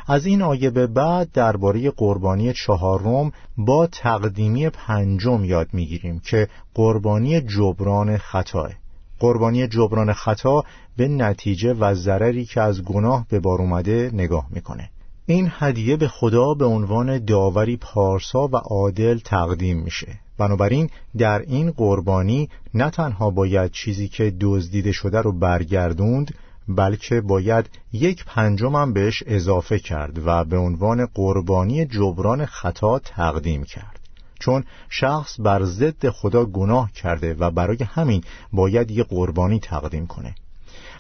از 0.07 0.27
این 0.27 0.43
آیه 0.43 0.71
به 0.71 0.87
بعد 0.87 1.33
درباره 1.33 1.91
قربانی 1.91 2.53
چهارم 2.53 3.33
با 3.57 3.87
تقدیمی 3.87 4.69
پنجم 4.69 5.45
یاد 5.45 5.69
می‌گیریم 5.73 6.19
که 6.19 6.49
قربانی 6.75 7.41
جبران 7.41 8.17
خطاه 8.17 8.71
قربانی 9.19 9.67
جبران 9.67 10.13
خطا 10.13 10.65
به 10.97 11.09
نتیجه 11.09 11.75
و 11.75 11.95
ضرری 11.95 12.45
که 12.45 12.61
از 12.61 12.83
گناه 12.83 13.27
به 13.29 13.41
بار 13.41 13.61
اومده 13.61 14.11
نگاه 14.13 14.47
می‌کنه. 14.51 14.91
این 15.29 15.53
هدیه 15.59 15.97
به 15.97 16.09
خدا 16.09 16.55
به 16.55 16.65
عنوان 16.65 17.25
داوری 17.25 17.77
پارسا 17.77 18.49
و 18.49 18.57
عادل 18.57 19.19
تقدیم 19.19 19.79
میشه. 19.79 20.19
بنابراین 20.39 20.91
در 21.19 21.39
این 21.39 21.71
قربانی 21.71 22.49
نه 22.75 22.91
تنها 22.91 23.31
باید 23.31 23.71
چیزی 23.71 24.09
که 24.09 24.35
دزدیده 24.41 24.93
شده 24.93 25.21
رو 25.21 25.33
برگردوند 25.33 26.35
بلکه 26.69 27.21
باید 27.21 27.71
یک 27.93 28.25
پنجم 28.25 28.77
هم 28.77 28.93
بهش 28.93 29.23
اضافه 29.27 29.79
کرد 29.79 30.27
و 30.27 30.45
به 30.45 30.57
عنوان 30.57 31.07
قربانی 31.07 31.87
جبران 31.87 32.47
خطا 32.47 32.99
تقدیم 32.99 33.65
کرد. 33.65 34.01
چون 34.41 34.65
شخص 34.89 35.41
بر 35.41 35.65
ضد 35.65 36.09
خدا 36.09 36.45
گناه 36.45 36.93
کرده 36.93 37.35
و 37.35 37.51
برای 37.51 37.79
همین 37.85 38.23
باید 38.53 38.91
یک 38.91 39.07
قربانی 39.07 39.61
تقدیم 39.61 40.07
کنه. 40.07 40.35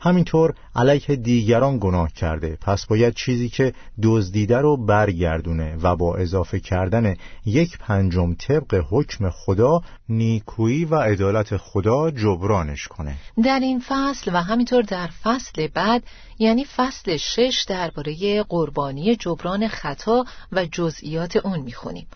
همینطور 0.00 0.54
علیه 0.76 1.16
دیگران 1.16 1.78
گناه 1.78 2.12
کرده. 2.12 2.58
پس 2.60 2.86
باید 2.86 3.14
چیزی 3.14 3.48
که 3.48 3.72
دزدیده 4.02 4.58
رو 4.58 4.76
برگردونه 4.76 5.76
و 5.82 5.96
با 5.96 6.16
اضافه 6.16 6.60
کردن 6.60 7.16
یک 7.46 7.78
پنجم 7.78 8.34
طبق 8.34 8.84
حکم 8.90 9.30
خدا 9.30 9.80
نیکویی 10.08 10.84
و 10.84 10.94
عدالت 10.94 11.56
خدا 11.56 12.10
جبرانش 12.10 12.88
کنه. 12.88 13.14
در 13.44 13.60
این 13.60 13.82
فصل 13.88 14.30
و 14.34 14.42
همینطور 14.42 14.82
در 14.82 15.06
فصل 15.22 15.68
بعد 15.74 16.02
یعنی 16.38 16.64
فصل 16.64 17.16
شش 17.16 17.64
درباره 17.68 18.42
قربانی 18.42 19.16
جبران 19.16 19.68
خطا 19.68 20.24
و 20.52 20.66
جزئیات 20.66 21.36
اون 21.36 21.60
می‌خونیم. 21.60 22.06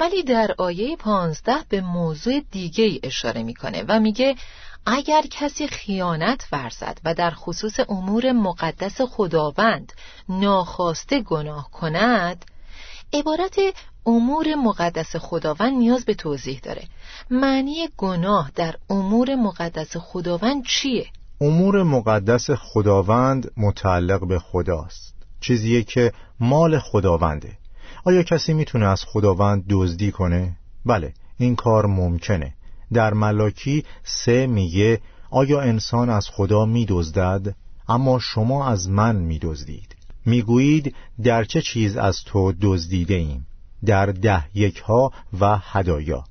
ولی 0.00 0.22
در 0.22 0.54
آیه 0.58 0.96
پانزده 0.96 1.56
به 1.68 1.80
موضوع 1.80 2.40
دیگه 2.50 2.84
ای 2.84 3.00
اشاره 3.02 3.42
می‌کنه 3.42 3.84
و 3.88 4.00
میگه 4.00 4.36
اگر 4.86 5.22
کسی 5.30 5.68
خیانت 5.68 6.48
ورزد 6.52 6.98
و 7.04 7.14
در 7.14 7.30
خصوص 7.30 7.80
امور 7.88 8.32
مقدس 8.32 9.00
خداوند 9.00 9.92
ناخواسته 10.28 11.20
گناه 11.22 11.70
کند 11.70 12.44
عبارت 13.12 13.56
امور 14.06 14.54
مقدس 14.54 15.16
خداوند 15.16 15.72
نیاز 15.72 16.04
به 16.04 16.14
توضیح 16.14 16.60
داره. 16.62 16.82
معنی 17.30 17.88
گناه 17.96 18.50
در 18.54 18.74
امور 18.90 19.34
مقدس 19.34 19.96
خداوند 19.96 20.64
چیه؟ 20.64 21.06
امور 21.40 21.82
مقدس 21.82 22.50
خداوند 22.50 23.50
متعلق 23.56 24.28
به 24.28 24.38
خداست. 24.38 25.14
چیزیه 25.40 25.82
که 25.82 26.12
مال 26.40 26.78
خداونده. 26.78 27.58
آیا 28.06 28.22
کسی 28.22 28.54
می‌تونه 28.54 28.86
از 28.86 29.04
خداوند 29.04 29.64
دزدی 29.70 30.10
کنه؟ 30.12 30.56
بله 30.84 31.14
این 31.38 31.56
کار 31.56 31.86
ممکنه. 31.86 32.54
در 32.92 33.14
ملاکی 33.14 33.84
سه 34.04 34.46
میگه 34.46 35.00
آیا 35.30 35.60
انسان 35.60 36.10
از 36.10 36.28
خدا 36.28 36.64
میدزدد؟ 36.64 37.54
اما 37.88 38.18
شما 38.18 38.68
از 38.68 38.90
من 38.90 39.16
میدزدید. 39.16 39.96
می‌گویید 40.26 40.94
در 41.22 41.44
چه 41.44 41.62
چیز 41.62 41.96
از 41.96 42.24
تو 42.26 42.52
دزدیده 42.60 43.14
ایم 43.14 43.46
در 43.84 44.06
ده 44.06 44.44
یک 44.54 44.78
ها 44.78 45.12
و 45.40 45.58
هدایا. 45.62 46.24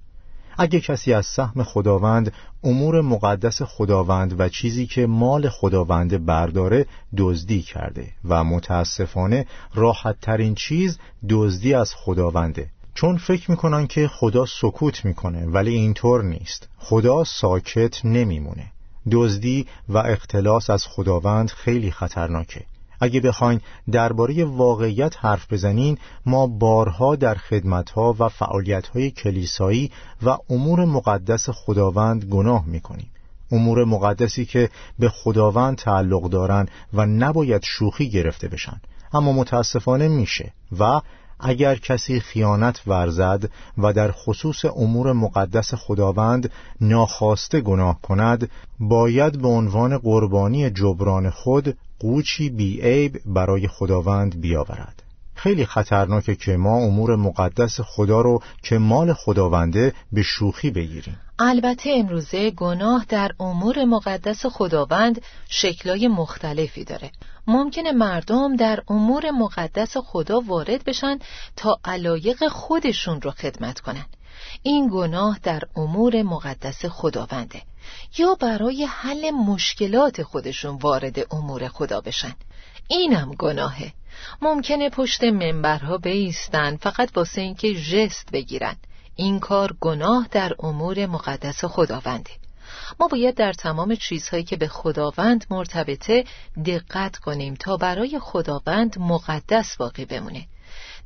اگه 0.58 0.80
کسی 0.80 1.14
از 1.14 1.26
سهم 1.26 1.64
خداوند 1.64 2.34
امور 2.64 3.02
مقدس 3.02 3.62
خداوند 3.62 4.40
و 4.40 4.50
چیزی 4.50 4.86
که 4.86 5.08
مال 5.08 5.50
خداوند 5.50 6.26
برداره 6.26 6.86
دزدی 7.18 7.62
کرده 7.62 8.08
و 8.26 8.44
متاسفانه 8.44 9.46
راحت 9.74 10.16
ترین 10.22 10.56
چیز 10.56 11.00
دزدی 11.30 11.74
از 11.74 11.94
خداونده. 11.96 12.70
چون 12.94 13.18
فکر 13.18 13.52
می‌کنن 13.52 13.88
که 13.88 14.08
خدا 14.08 14.46
سکوت 14.46 15.06
می‌کنه 15.06 15.46
ولی 15.46 15.74
اینطور 15.74 16.24
نیست. 16.24 16.68
خدا 16.78 17.24
ساکت 17.24 18.06
نمیمونه. 18.06 18.72
دزدی 19.12 19.68
و 19.90 19.98
اختلاس 19.98 20.70
از 20.70 20.88
خداوند 20.88 21.50
خیلی 21.50 21.92
خطرناکه. 21.92 22.66
اگه 23.06 23.20
بخواین 23.20 23.62
درباره 23.92 24.46
واقعیت 24.46 25.16
حرف 25.26 25.54
بزنین 25.54 25.98
ما 26.26 26.48
بارها 26.48 27.16
در 27.16 27.36
خدمتها 27.36 28.16
و 28.20 28.30
فعالیتهای 28.30 29.12
کلیسایی 29.12 29.92
و 30.24 30.38
امور 30.50 30.86
مقدس 30.86 31.50
خداوند 31.50 32.26
گناه 32.26 32.66
می‌کنیم. 32.66 33.12
امور 33.52 33.86
مقدسی 33.86 34.46
که 34.46 34.70
به 35.00 35.10
خداوند 35.10 35.78
تعلق 35.78 36.30
دارند 36.30 36.72
و 36.94 37.06
نباید 37.06 37.62
شوخی 37.64 38.10
گرفته 38.10 38.48
بشن. 38.48 38.82
اما 39.14 39.32
متاسفانه 39.32 40.08
میشه 40.08 40.54
و 40.80 41.02
اگر 41.40 41.76
کسی 41.76 42.20
خیانت 42.20 42.82
ورزد 42.88 43.50
و 43.78 43.94
در 43.94 44.12
خصوص 44.12 44.66
امور 44.66 45.14
مقدس 45.14 45.74
خداوند 45.74 46.52
ناخواسته 46.82 47.62
گناه 47.62 48.02
کند 48.02 48.50
باید 48.80 49.42
به 49.42 49.48
عنوان 49.48 49.98
قربانی 49.98 50.70
جبران 50.70 51.30
خود 51.30 51.78
قوچی 52.06 52.50
بیعیب 52.50 53.22
برای 53.26 53.68
خداوند 53.68 54.42
بیاورد. 54.42 55.04
خیلی 55.36 55.66
خطرناکه 55.66 56.36
که 56.36 56.58
ما 56.58 56.78
امور 56.78 57.16
مقدس 57.16 57.82
خدا 57.82 58.22
رو 58.22 58.42
که 58.64 58.78
مال 58.78 59.14
خداونده 59.14 59.94
به 60.12 60.22
شوخی 60.22 60.70
بگیریم. 60.70 61.20
البته 61.40 61.90
امروزه 61.96 62.52
گناه 62.52 63.06
در 63.10 63.32
امور 63.40 63.86
مقدس 63.86 64.46
خداوند 64.46 65.22
شکلای 65.50 66.08
مختلفی 66.08 66.84
داره. 66.84 67.12
ممکنه 67.48 67.92
مردم 67.92 68.56
در 68.56 68.80
امور 68.88 69.32
مقدس 69.32 69.98
خدا 69.98 70.40
وارد 70.40 70.84
بشن 70.84 71.20
تا 71.56 71.80
علایق 71.86 72.48
خودشون 72.48 73.22
رو 73.22 73.32
خدمت 73.32 73.80
کنن. 73.80 74.06
این 74.64 74.90
گناه 74.94 75.40
در 75.44 75.62
امور 75.76 76.24
مقدس 76.24 76.86
خداونده. 76.86 77.62
یا 78.18 78.36
برای 78.36 78.86
حل 78.86 79.32
مشکلات 79.32 80.24
خودشون 80.24 80.76
وارد 80.76 81.34
امور 81.34 81.68
خدا 81.68 82.02
بشن. 82.02 82.36
اینم 82.88 83.32
گناهه. 83.40 83.94
ممکنه 84.42 84.90
پشت 84.90 85.24
منبرها 85.24 85.98
بیستن 85.98 86.76
فقط 86.76 87.18
واسه 87.18 87.42
اینکه 87.42 87.74
ژست 87.74 88.32
بگیرن. 88.32 88.76
این 89.16 89.40
کار 89.40 89.76
گناه 89.80 90.28
در 90.32 90.54
امور 90.60 91.06
مقدس 91.06 91.66
خداونده. 91.66 92.32
ما 93.00 93.08
باید 93.08 93.36
در 93.36 93.54
تمام 93.54 93.96
چیزهایی 93.96 94.44
که 94.44 94.56
به 94.56 94.68
خداوند 94.68 95.46
مرتبطه 95.50 96.26
دقت 96.66 97.18
کنیم 97.18 97.54
تا 97.54 97.78
برای 97.78 98.20
خداوند 98.20 99.00
مقدس 99.00 99.78
باقی 99.78 100.06
بمونه. 100.06 100.48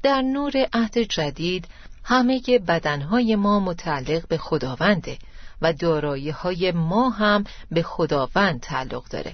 در 0.03 0.21
نور 0.21 0.53
عهد 0.74 0.98
جدید 0.98 1.67
همه 2.03 2.41
بدنهای 2.67 3.36
ما 3.36 3.59
متعلق 3.59 4.27
به 4.27 4.38
خداونده. 4.38 5.17
و 5.62 5.74
دارایی 5.74 6.30
های 6.30 6.72
ما 6.72 7.10
هم 7.10 7.44
به 7.72 7.84
خداوند 7.84 8.60
تعلق 8.60 9.04
داره. 9.10 9.34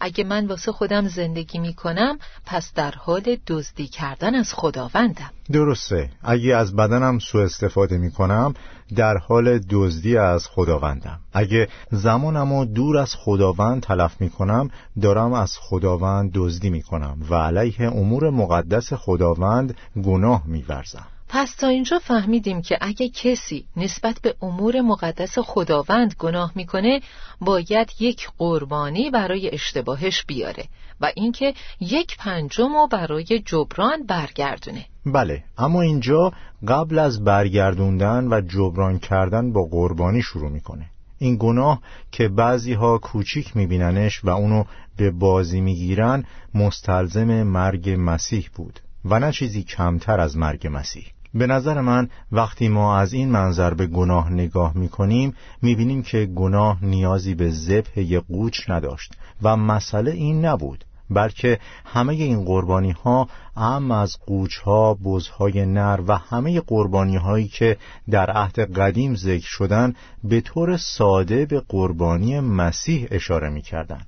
اگه 0.00 0.24
من 0.24 0.46
واسه 0.46 0.72
خودم 0.72 1.08
زندگی 1.08 1.58
می 1.58 1.74
کنم 1.74 2.18
پس 2.46 2.72
در 2.74 2.90
حال 2.90 3.36
دزدی 3.46 3.86
کردن 3.86 4.34
از 4.34 4.54
خداوندم. 4.54 5.30
درسته. 5.52 6.10
اگه 6.22 6.56
از 6.56 6.76
بدنم 6.76 7.18
سوء 7.18 7.44
استفاده 7.44 7.98
می 7.98 8.10
کنم 8.10 8.54
در 8.96 9.16
حال 9.16 9.58
دزدی 9.70 10.16
از 10.16 10.46
خداوندم. 10.46 11.20
اگه 11.32 11.68
زمانم 11.90 12.64
دور 12.64 12.98
از 12.98 13.14
خداوند 13.14 13.82
تلف 13.82 14.20
می 14.20 14.30
کنم 14.30 14.70
دارم 15.02 15.32
از 15.32 15.56
خداوند 15.60 16.30
دزدی 16.34 16.70
می 16.70 16.82
کنم 16.82 17.18
و 17.30 17.34
علیه 17.34 17.80
امور 17.80 18.30
مقدس 18.30 18.92
خداوند 18.92 19.76
گناه 20.04 20.42
می 20.46 20.62
ورزم 20.62 21.06
پس 21.36 21.54
تا 21.54 21.68
اینجا 21.68 21.98
فهمیدیم 21.98 22.62
که 22.62 22.78
اگه 22.80 23.08
کسی 23.08 23.66
نسبت 23.76 24.18
به 24.22 24.34
امور 24.42 24.80
مقدس 24.80 25.38
خداوند 25.38 26.14
گناه 26.18 26.52
می‌کنه 26.54 27.00
باید 27.40 27.90
یک 28.00 28.28
قربانی 28.38 29.10
برای 29.10 29.50
اشتباهش 29.54 30.24
بیاره 30.24 30.64
و 31.00 31.12
اینکه 31.16 31.54
یک 31.80 32.16
پنجم 32.18 32.72
رو 32.72 32.88
برای 32.92 33.42
جبران 33.46 34.06
برگردونه. 34.06 34.86
بله 35.06 35.44
اما 35.58 35.82
اینجا 35.82 36.32
قبل 36.68 36.98
از 36.98 37.24
برگردوندن 37.24 38.28
و 38.32 38.40
جبران 38.40 38.98
کردن 38.98 39.52
با 39.52 39.64
قربانی 39.64 40.22
شروع 40.22 40.50
می‌کنه. 40.50 40.86
این 41.18 41.36
گناه 41.40 41.80
که 42.12 42.28
بعضی 42.28 42.72
ها 42.72 42.98
کوچیک 42.98 43.56
میبیننش 43.56 44.24
و 44.24 44.30
اونو 44.30 44.64
به 44.96 45.10
بازی 45.10 45.60
می‌گیرن 45.60 46.24
مستلزم 46.54 47.42
مرگ 47.42 47.96
مسیح 47.98 48.48
بود 48.54 48.80
و 49.04 49.18
نه 49.18 49.32
چیزی 49.32 49.62
کمتر 49.62 50.20
از 50.20 50.36
مرگ 50.36 50.68
مسیح. 50.72 51.04
به 51.34 51.46
نظر 51.46 51.80
من 51.80 52.08
وقتی 52.32 52.68
ما 52.68 52.98
از 52.98 53.12
این 53.12 53.30
منظر 53.30 53.74
به 53.74 53.86
گناه 53.86 54.32
نگاه 54.32 54.76
می 54.76 54.88
کنیم 54.88 55.34
می 55.62 55.74
بینیم 55.74 56.02
که 56.02 56.26
گناه 56.26 56.84
نیازی 56.84 57.34
به 57.34 57.50
ذبح 57.50 58.00
یک 58.00 58.24
قوچ 58.28 58.70
نداشت 58.70 59.12
و 59.42 59.56
مسئله 59.56 60.10
این 60.10 60.44
نبود 60.44 60.84
بلکه 61.10 61.58
همه 61.84 62.14
این 62.14 62.44
قربانی 62.44 62.90
ها 62.90 63.28
هم 63.56 63.90
از 63.90 64.16
قوچ 64.26 64.58
ها 64.58 64.94
بزهای 64.94 65.66
نر 65.66 66.00
و 66.06 66.18
همه 66.18 66.60
قربانی 66.60 67.16
هایی 67.16 67.48
که 67.48 67.76
در 68.10 68.30
عهد 68.30 68.78
قدیم 68.78 69.14
ذکر 69.14 69.46
شدن 69.46 69.94
به 70.24 70.40
طور 70.40 70.76
ساده 70.76 71.46
به 71.46 71.62
قربانی 71.68 72.40
مسیح 72.40 73.08
اشاره 73.10 73.50
می 73.50 73.62
کردن. 73.62 74.00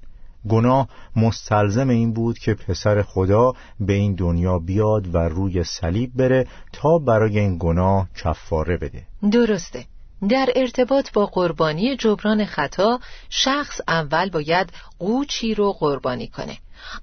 گناه 0.49 0.89
مستلزم 1.17 1.89
این 1.89 2.13
بود 2.13 2.39
که 2.39 2.55
پسر 2.55 3.03
خدا 3.03 3.53
به 3.81 3.93
این 3.93 4.15
دنیا 4.15 4.59
بیاد 4.59 5.15
و 5.15 5.19
روی 5.19 5.65
صلیب 5.65 6.11
بره 6.15 6.47
تا 6.73 6.99
برای 6.99 7.39
این 7.39 7.57
گناه 7.61 8.09
کفاره 8.17 8.77
بده. 8.77 9.03
درسته. 9.33 9.85
در 10.29 10.49
ارتباط 10.57 11.13
با 11.13 11.27
قربانی 11.27 11.97
جبران 11.97 12.45
خطا 12.45 13.01
شخص 13.31 13.81
اول 13.89 14.31
باید 14.31 14.73
قوچی 14.99 15.55
رو 15.55 15.73
قربانی 15.73 16.29
کنه. 16.29 16.59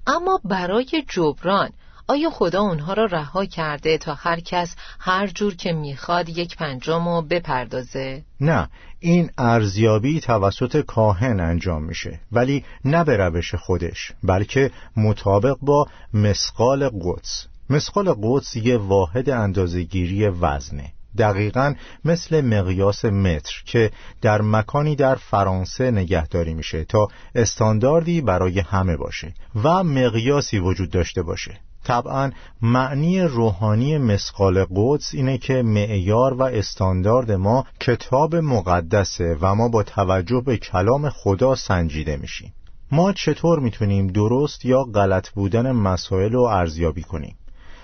اما 0.06 0.40
برای 0.44 1.04
جبران 1.08 1.70
آیا 2.08 2.30
خدا 2.30 2.60
اونها 2.60 2.92
را 2.92 3.04
رها 3.04 3.44
کرده 3.44 3.98
تا 3.98 4.14
هر 4.14 4.40
کس 4.40 4.76
هر 5.00 5.26
جور 5.26 5.54
که 5.54 5.72
می‌خواد 5.72 6.28
یک 6.28 6.56
پنجم 6.56 7.08
رو 7.08 7.22
بپردازه؟ 7.22 8.24
نه 8.40 8.68
این 9.00 9.30
ارزیابی 9.38 10.20
توسط 10.20 10.80
کاهن 10.80 11.40
انجام 11.40 11.84
میشه 11.84 12.20
ولی 12.32 12.64
نه 12.84 13.04
به 13.04 13.16
روش 13.16 13.54
خودش 13.54 14.12
بلکه 14.22 14.70
مطابق 14.96 15.56
با 15.62 15.86
مسقال 16.14 16.88
قدس 16.88 17.46
مسقال 17.70 18.14
قدس 18.22 18.56
یه 18.56 18.76
واحد 18.76 19.30
اندازهگیری 19.30 20.28
وزنه 20.28 20.92
دقیقا 21.18 21.74
مثل 22.04 22.40
مقیاس 22.40 23.04
متر 23.04 23.62
که 23.66 23.90
در 24.22 24.42
مکانی 24.42 24.96
در 24.96 25.14
فرانسه 25.14 25.90
نگهداری 25.90 26.54
میشه 26.54 26.84
تا 26.84 27.08
استانداردی 27.34 28.20
برای 28.20 28.60
همه 28.60 28.96
باشه 28.96 29.34
و 29.64 29.84
مقیاسی 29.84 30.58
وجود 30.58 30.90
داشته 30.90 31.22
باشه 31.22 31.60
طبعا 31.84 32.30
معنی 32.62 33.20
روحانی 33.20 33.98
مسقال 33.98 34.66
قدس 34.70 35.14
اینه 35.14 35.38
که 35.38 35.62
معیار 35.62 36.34
و 36.34 36.42
استاندارد 36.42 37.32
ما 37.32 37.64
کتاب 37.80 38.36
مقدسه 38.36 39.36
و 39.40 39.54
ما 39.54 39.68
با 39.68 39.82
توجه 39.82 40.40
به 40.40 40.56
کلام 40.56 41.10
خدا 41.10 41.54
سنجیده 41.54 42.16
میشیم. 42.16 42.54
ما 42.90 43.12
چطور 43.12 43.58
می‌تونیم 43.58 44.06
درست 44.06 44.64
یا 44.64 44.82
غلط 44.82 45.28
بودن 45.30 45.72
مسائل 45.72 46.32
رو 46.32 46.42
ارزیابی 46.42 47.02
کنیم؟ 47.02 47.36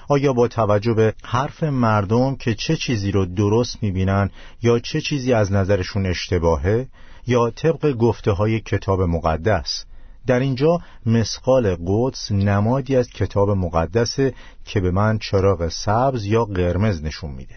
آیا 0.08 0.32
با 0.32 0.48
توجه 0.48 0.94
به 0.94 1.14
حرف 1.22 1.62
مردم 1.62 2.36
که 2.36 2.54
چه 2.54 2.76
چیزی 2.76 3.10
رو 3.10 3.26
درست 3.26 3.82
می‌بینن 3.82 4.30
یا 4.62 4.78
چه 4.78 5.00
چیزی 5.00 5.32
از 5.32 5.52
نظرشون 5.52 6.06
اشتباهه 6.06 6.88
یا 7.26 7.50
طبق 7.50 7.92
گفته 7.92 8.30
های 8.30 8.60
کتاب 8.60 9.02
مقدس؟ 9.02 9.84
در 10.26 10.40
اینجا 10.40 10.80
مسقال 11.06 11.76
قدس 11.86 12.32
نمادی 12.32 12.96
از 12.96 13.10
کتاب 13.10 13.50
مقدسه 13.50 14.34
که 14.64 14.80
به 14.80 14.90
من 14.90 15.18
چراغ 15.18 15.68
سبز 15.68 16.24
یا 16.24 16.44
قرمز 16.44 17.02
نشون 17.02 17.30
میده. 17.30 17.54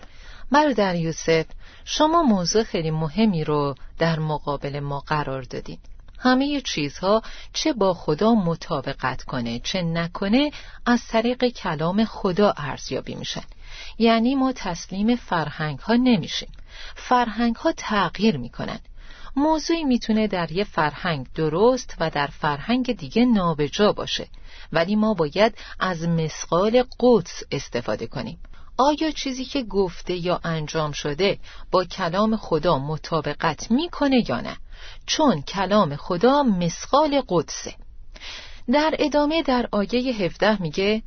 برادر 0.52 0.96
یوسف 0.96 1.46
شما 1.86 2.24
موضوع 2.24 2.64
خیلی 2.64 2.92
مهمی 2.92 3.44
رو 3.44 3.76
در 4.00 4.20
مقابل 4.20 4.80
ما 4.80 5.00
قرار 5.00 5.42
دادین. 5.42 5.78
همه 6.20 6.62
چیزها 6.62 7.22
چه 7.54 7.74
با 7.74 7.94
خدا 7.94 8.34
مطابقت 8.34 9.24
کنه 9.24 9.60
چه 9.60 9.82
نکنه 9.82 10.52
از 10.86 11.08
طریق 11.08 11.46
کلام 11.46 12.06
خدا 12.06 12.54
ارزیابی 12.58 13.16
میشن. 13.16 13.44
یعنی 13.98 14.36
ما 14.36 14.54
تسلیم 14.56 15.16
فرهنگ 15.16 15.80
ها 15.80 15.94
نمیشیم. 15.96 16.50
فرهنگ 16.96 17.56
ها 17.56 17.72
تغییر 17.78 18.38
می‌کنن. 18.38 18.80
موضوعی 19.36 19.84
می‌تونه 19.84 20.28
در 20.28 20.52
یه 20.52 20.64
فرهنگ 20.64 21.28
درست 21.36 21.96
و 22.00 22.10
در 22.10 22.28
فرهنگ 22.28 22.98
دیگه 22.98 23.26
نابجا 23.26 23.92
باشه. 23.92 24.28
ولی 24.74 24.96
ما 24.96 25.14
باید 25.14 25.58
از 25.80 26.08
مسقال 26.08 26.84
قدس 27.00 27.44
استفاده 27.52 28.08
کنیم. 28.08 28.40
آیا 28.78 29.12
چیزی 29.12 29.46
که 29.46 29.64
گفته 29.64 30.14
یا 30.14 30.40
انجام 30.44 30.92
شده 30.92 31.40
با 31.72 31.86
کلام 31.86 32.36
خدا 32.36 32.78
مطابقت 32.78 33.72
می‌کنه 33.72 34.30
یا 34.30 34.42
نه؟ 34.42 34.58
چون 35.06 35.42
کلام 35.42 35.96
خدا 35.96 36.44
مسقال 36.44 37.22
قدسه. 37.30 37.74
در 38.72 38.96
ادامه 39.00 39.44
در 39.44 39.68
آیه 39.72 40.14
17 40.14 40.62
میگه 40.62 41.04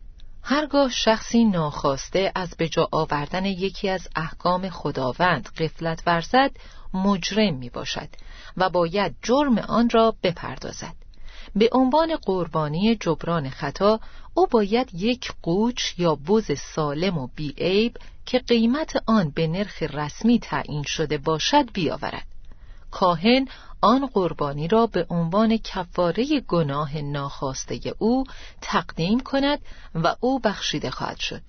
هرگاه 0.48 0.90
شخصی 0.90 1.44
ناخواسته 1.44 2.32
از 2.34 2.54
بجا 2.58 2.88
آوردن 2.92 3.44
یکی 3.44 3.88
از 3.88 4.08
احکام 4.16 4.68
خداوند 4.68 5.48
قفلت 5.48 6.02
ورزد 6.06 6.50
مجرم 6.94 7.54
می 7.54 7.70
باشد 7.70 8.08
و 8.56 8.70
باید 8.70 9.14
جرم 9.22 9.58
آن 9.58 9.90
را 9.90 10.14
بپردازد. 10.22 10.94
به 11.54 11.68
عنوان 11.72 12.16
قربانی 12.16 12.96
جبران 12.96 13.50
خطا 13.50 14.00
او 14.34 14.46
باید 14.46 14.90
یک 14.94 15.32
قوچ 15.42 15.98
یا 15.98 16.14
بز 16.14 16.58
سالم 16.58 17.18
و 17.18 17.28
بیعیب 17.36 17.96
که 18.26 18.38
قیمت 18.38 19.02
آن 19.06 19.30
به 19.30 19.46
نرخ 19.46 19.82
رسمی 19.82 20.38
تعیین 20.38 20.82
شده 20.82 21.18
باشد 21.18 21.72
بیاورد. 21.72 22.35
کاهن 22.96 23.48
آن 23.80 24.06
قربانی 24.06 24.68
را 24.68 24.86
به 24.86 25.06
عنوان 25.10 25.56
کفاره 25.56 26.40
گناه 26.48 26.98
ناخواسته 26.98 27.80
او 27.98 28.24
تقدیم 28.60 29.20
کند 29.20 29.58
و 29.94 30.16
او 30.20 30.38
بخشیده 30.38 30.90
خواهد 30.90 31.18
شد. 31.18 31.42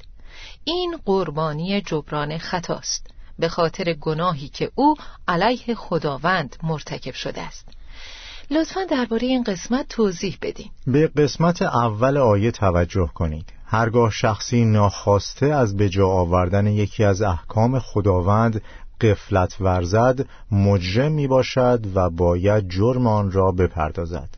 این 0.64 0.98
قربانی 1.06 1.82
جبران 1.82 2.38
خطاست. 2.38 3.08
به 3.40 3.50
خاطر 3.50 3.94
گناهی 3.94 4.48
که 4.48 4.72
او 4.76 4.96
علیه 5.28 5.76
خداوند 5.76 6.56
مرتکب 6.64 7.14
شده 7.14 7.42
است. 7.42 7.66
لطفا 8.52 8.84
درباره 8.84 9.28
این 9.28 9.44
قسمت 9.44 9.88
توضیح 9.88 10.38
بدین. 10.42 10.70
به 10.88 11.08
قسمت 11.08 11.62
اول 11.62 12.18
آیه 12.18 12.52
توجه 12.52 13.10
کنید. 13.14 13.54
هرگاه 13.66 14.12
شخصی 14.12 14.66
ناخواسته 14.66 15.46
از 15.46 15.78
به 15.78 15.90
جا 15.90 16.08
آوردن 16.08 16.68
یکی 16.68 17.04
از 17.04 17.22
احکام 17.22 17.80
خداوند 17.80 18.62
قفلت 19.02 19.62
ورزد 19.62 20.26
مجرم 20.52 21.12
می 21.12 21.28
باشد 21.28 21.86
و 21.96 22.10
باید 22.10 22.70
جرم 22.70 23.08
آن 23.08 23.32
را 23.32 23.52
بپردازد. 23.52 24.30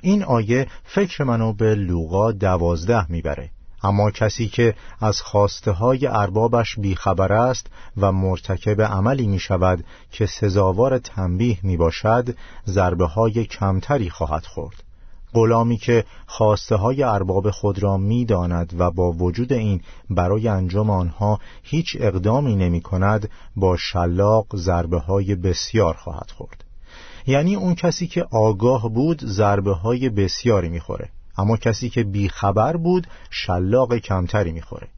این 0.00 0.24
آیه 0.24 0.66
فکر 0.84 1.24
منو 1.24 1.52
به 1.52 1.74
لوقا 1.74 2.32
دوازده 2.32 3.12
می‌بره. 3.12 3.50
اما 3.82 4.10
کسی 4.10 4.48
که 4.48 4.74
از 5.00 5.20
خواسته 5.20 5.70
های 5.70 6.06
اربابش 6.06 6.78
بیخبر 6.78 7.32
است 7.32 7.66
و 7.96 8.12
مرتکب 8.12 8.82
عملی 8.82 9.26
می 9.26 9.38
شود 9.38 9.84
که 10.10 10.26
سزاوار 10.26 10.98
تنبیه 10.98 11.58
می 11.62 11.76
باشد 11.76 12.36
ضربه 12.66 13.06
های 13.06 13.44
کمتری 13.44 14.10
خواهد 14.10 14.46
خورد. 14.46 14.85
غلامی 15.36 15.76
که 15.76 16.04
خواسته 16.26 16.76
های 16.76 17.02
ارباب 17.02 17.50
خود 17.50 17.82
را 17.82 17.96
می 17.96 18.24
داند 18.24 18.74
و 18.78 18.90
با 18.90 19.12
وجود 19.12 19.52
این 19.52 19.80
برای 20.10 20.48
انجام 20.48 20.90
آنها 20.90 21.40
هیچ 21.62 21.96
اقدامی 22.00 22.56
نمی 22.56 22.80
کند 22.80 23.30
با 23.56 23.76
شلاق 23.76 24.46
ضربه 24.56 24.98
های 24.98 25.34
بسیار 25.34 25.94
خواهد 25.94 26.30
خورد. 26.30 26.64
یعنی 27.26 27.54
اون 27.54 27.74
کسی 27.74 28.06
که 28.06 28.26
آگاه 28.30 28.88
بود 28.88 29.24
ضربه 29.24 29.72
های 29.72 30.08
بسیاری 30.08 30.68
می‌خوره 30.68 31.08
اما 31.38 31.56
کسی 31.56 31.90
که 31.90 32.04
بیخبر 32.04 32.76
بود 32.76 33.06
شلاق 33.30 33.96
کمتری 33.96 34.52
می‌خوره. 34.52 34.88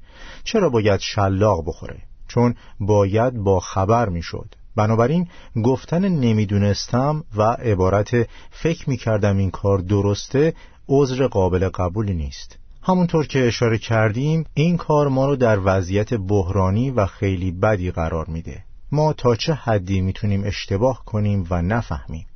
چرا 0.45 0.71
باید 0.71 1.01
شلاق 1.01 1.65
بخوره؟ 1.67 2.03
چون 2.29 2.55
باید 2.81 3.35
با 3.35 3.61
خبر 3.61 4.09
می‌شد. 4.09 4.55
بنابراین 4.79 5.29
گفتن 5.65 6.09
نمی‌دونستم 6.09 7.25
و 7.37 7.43
عبارت 7.43 8.11
فکر 8.51 8.91
می‌کردم 8.91 9.37
این 9.37 9.51
کار 9.51 9.79
درسته 9.79 10.55
عذر 10.89 11.27
قابل 11.27 11.69
قبولی 11.69 12.15
نیست. 12.15 12.59
همونطور 12.83 13.27
که 13.27 13.47
اشاره 13.47 13.79
کردیم 13.79 14.45
این 14.55 14.77
کار 14.77 15.09
ما 15.09 15.27
رو 15.27 15.37
در 15.37 15.59
وضعیت 15.65 16.15
بحرانی 16.15 16.91
و 16.91 17.07
خیلی 17.07 17.51
بدی 17.51 17.91
قرار 17.91 18.27
میده. 18.27 18.65
ما 18.93 19.13
تا 19.13 19.37
چه 19.37 19.55
حدی 19.55 20.01
می‌تونیم 20.01 20.43
اشتباه 20.45 21.05
کنیم 21.05 21.47
و 21.51 21.63
نفهمیم؟ 21.63 22.27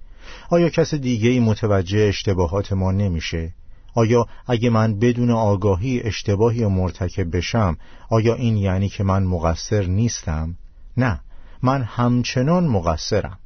آیا 0.51 0.69
کس 0.69 0.95
دیگه 0.95 1.31
ای 1.31 1.41
متوجه 1.41 1.99
اشتباهات 1.99 2.73
ما 2.73 2.93
نمیشه؟ 2.93 3.53
آیا 3.95 4.27
اگه 4.47 4.71
من 4.71 4.99
بدون 4.99 5.31
آگاهی 5.31 6.01
اشتباهی 6.01 6.67
مرتکب 6.67 7.37
بشم 7.37 7.77
آیا 8.11 8.35
این 8.35 8.57
یعنی 8.57 8.89
که 8.89 9.05
من 9.05 9.23
مقصر 9.23 9.85
نیستم؟ 9.87 10.57
نه. 10.97 11.21
من 11.63 11.83
همچنان 11.83 12.67
مقصرم. 12.67 13.39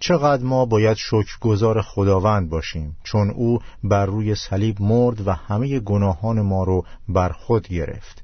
چقدر 0.00 0.44
ما 0.44 0.64
باید 0.64 0.96
شکرگزار 0.96 1.82
خداوند 1.82 2.50
باشیم 2.50 2.96
چون 3.04 3.30
او 3.30 3.58
بر 3.84 4.06
روی 4.06 4.34
صلیب 4.34 4.82
مرد 4.82 5.28
و 5.28 5.32
همه 5.32 5.80
گناهان 5.80 6.40
ما 6.40 6.64
رو 6.64 6.84
بر 7.08 7.28
خود 7.28 7.68
گرفت. 7.68 8.22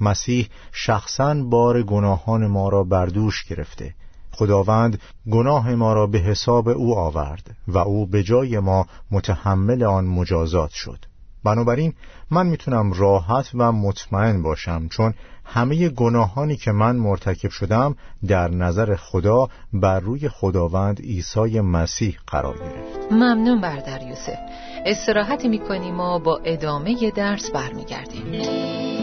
مسیح 0.00 0.48
شخصا 0.72 1.34
بار 1.34 1.82
گناهان 1.82 2.46
ما 2.46 2.68
را 2.68 2.84
بر 2.84 3.06
دوش 3.06 3.44
گرفته. 3.44 3.94
خداوند 4.32 5.00
گناه 5.30 5.74
ما 5.74 5.92
را 5.92 6.06
به 6.06 6.18
حساب 6.18 6.68
او 6.68 6.98
آورد 6.98 7.56
و 7.68 7.78
او 7.78 8.06
به 8.06 8.22
جای 8.22 8.58
ما 8.58 8.86
متحمل 9.10 9.82
آن 9.82 10.04
مجازات 10.04 10.70
شد. 10.70 10.98
بنابراین 11.44 11.94
من 12.30 12.46
می‌تونم 12.46 12.92
راحت 12.92 13.50
و 13.54 13.72
مطمئن 13.72 14.42
باشم 14.42 14.88
چون 14.88 15.14
همه 15.44 15.88
گناهانی 15.88 16.56
که 16.56 16.72
من 16.72 16.96
مرتکب 16.96 17.50
شدم 17.50 17.96
در 18.28 18.48
نظر 18.48 18.96
خدا 18.96 19.48
بر 19.72 20.00
روی 20.00 20.28
خداوند 20.28 21.00
عیسی 21.00 21.60
مسیح 21.60 22.16
قرار 22.26 22.58
گرفت. 22.58 23.12
ممنون 23.12 23.60
بردر 23.60 24.02
یوسف 24.02 24.38
استراحتی 24.86 25.48
می‌کنیم 25.48 26.00
و 26.00 26.18
با 26.18 26.40
ادامه 26.44 27.10
درس 27.10 27.50
برمیگردیم. 27.50 28.93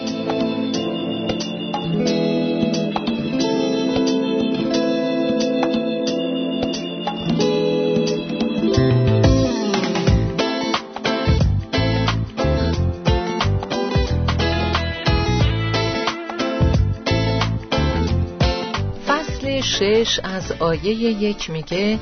شش 19.81 20.19
از 20.23 20.51
آیه 20.51 20.93
یک 20.93 21.49
میگه 21.49 21.99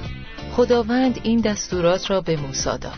خداوند 0.56 1.20
این 1.24 1.40
دستورات 1.42 2.12
را 2.12 2.22
به 2.22 2.36
موسی 2.36 2.64
داد. 2.64 2.98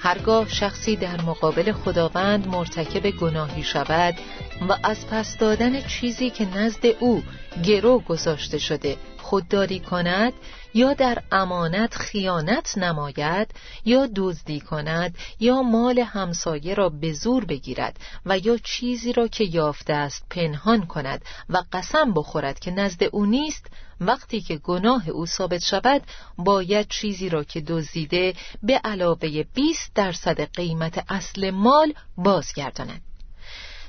هرگاه 0.00 0.48
شخصی 0.48 0.96
در 0.96 1.20
مقابل 1.22 1.72
خداوند 1.72 2.48
مرتکب 2.48 3.10
گناهی 3.10 3.62
شود 3.62 4.14
و 4.60 4.76
از 4.82 5.06
پس 5.06 5.38
دادن 5.38 5.80
چیزی 5.80 6.30
که 6.30 6.58
نزد 6.58 6.86
او 7.00 7.22
گرو 7.64 7.98
گذاشته 7.98 8.58
شده 8.58 8.96
خودداری 9.18 9.80
کند 9.80 10.32
یا 10.74 10.94
در 10.94 11.22
امانت 11.32 11.94
خیانت 11.94 12.78
نماید 12.78 13.50
یا 13.84 14.08
دزدی 14.16 14.60
کند 14.60 15.18
یا 15.40 15.62
مال 15.62 15.98
همسایه 15.98 16.74
را 16.74 16.88
به 16.88 17.12
زور 17.12 17.44
بگیرد 17.44 17.96
و 18.26 18.38
یا 18.38 18.58
چیزی 18.64 19.12
را 19.12 19.28
که 19.28 19.44
یافته 19.44 19.92
است 19.92 20.26
پنهان 20.30 20.86
کند 20.86 21.24
و 21.48 21.62
قسم 21.72 22.14
بخورد 22.14 22.58
که 22.58 22.70
نزد 22.70 23.04
او 23.04 23.26
نیست 23.26 23.66
وقتی 24.00 24.40
که 24.40 24.56
گناه 24.56 25.08
او 25.08 25.26
ثابت 25.26 25.64
شود 25.64 26.02
باید 26.38 26.88
چیزی 26.88 27.28
را 27.28 27.44
که 27.44 27.60
دزدیده 27.60 28.34
به 28.62 28.80
علاوه 28.84 29.42
20 29.54 29.94
درصد 29.94 30.40
قیمت 30.40 31.04
اصل 31.08 31.50
مال 31.50 31.92
بازگرداند. 32.16 33.00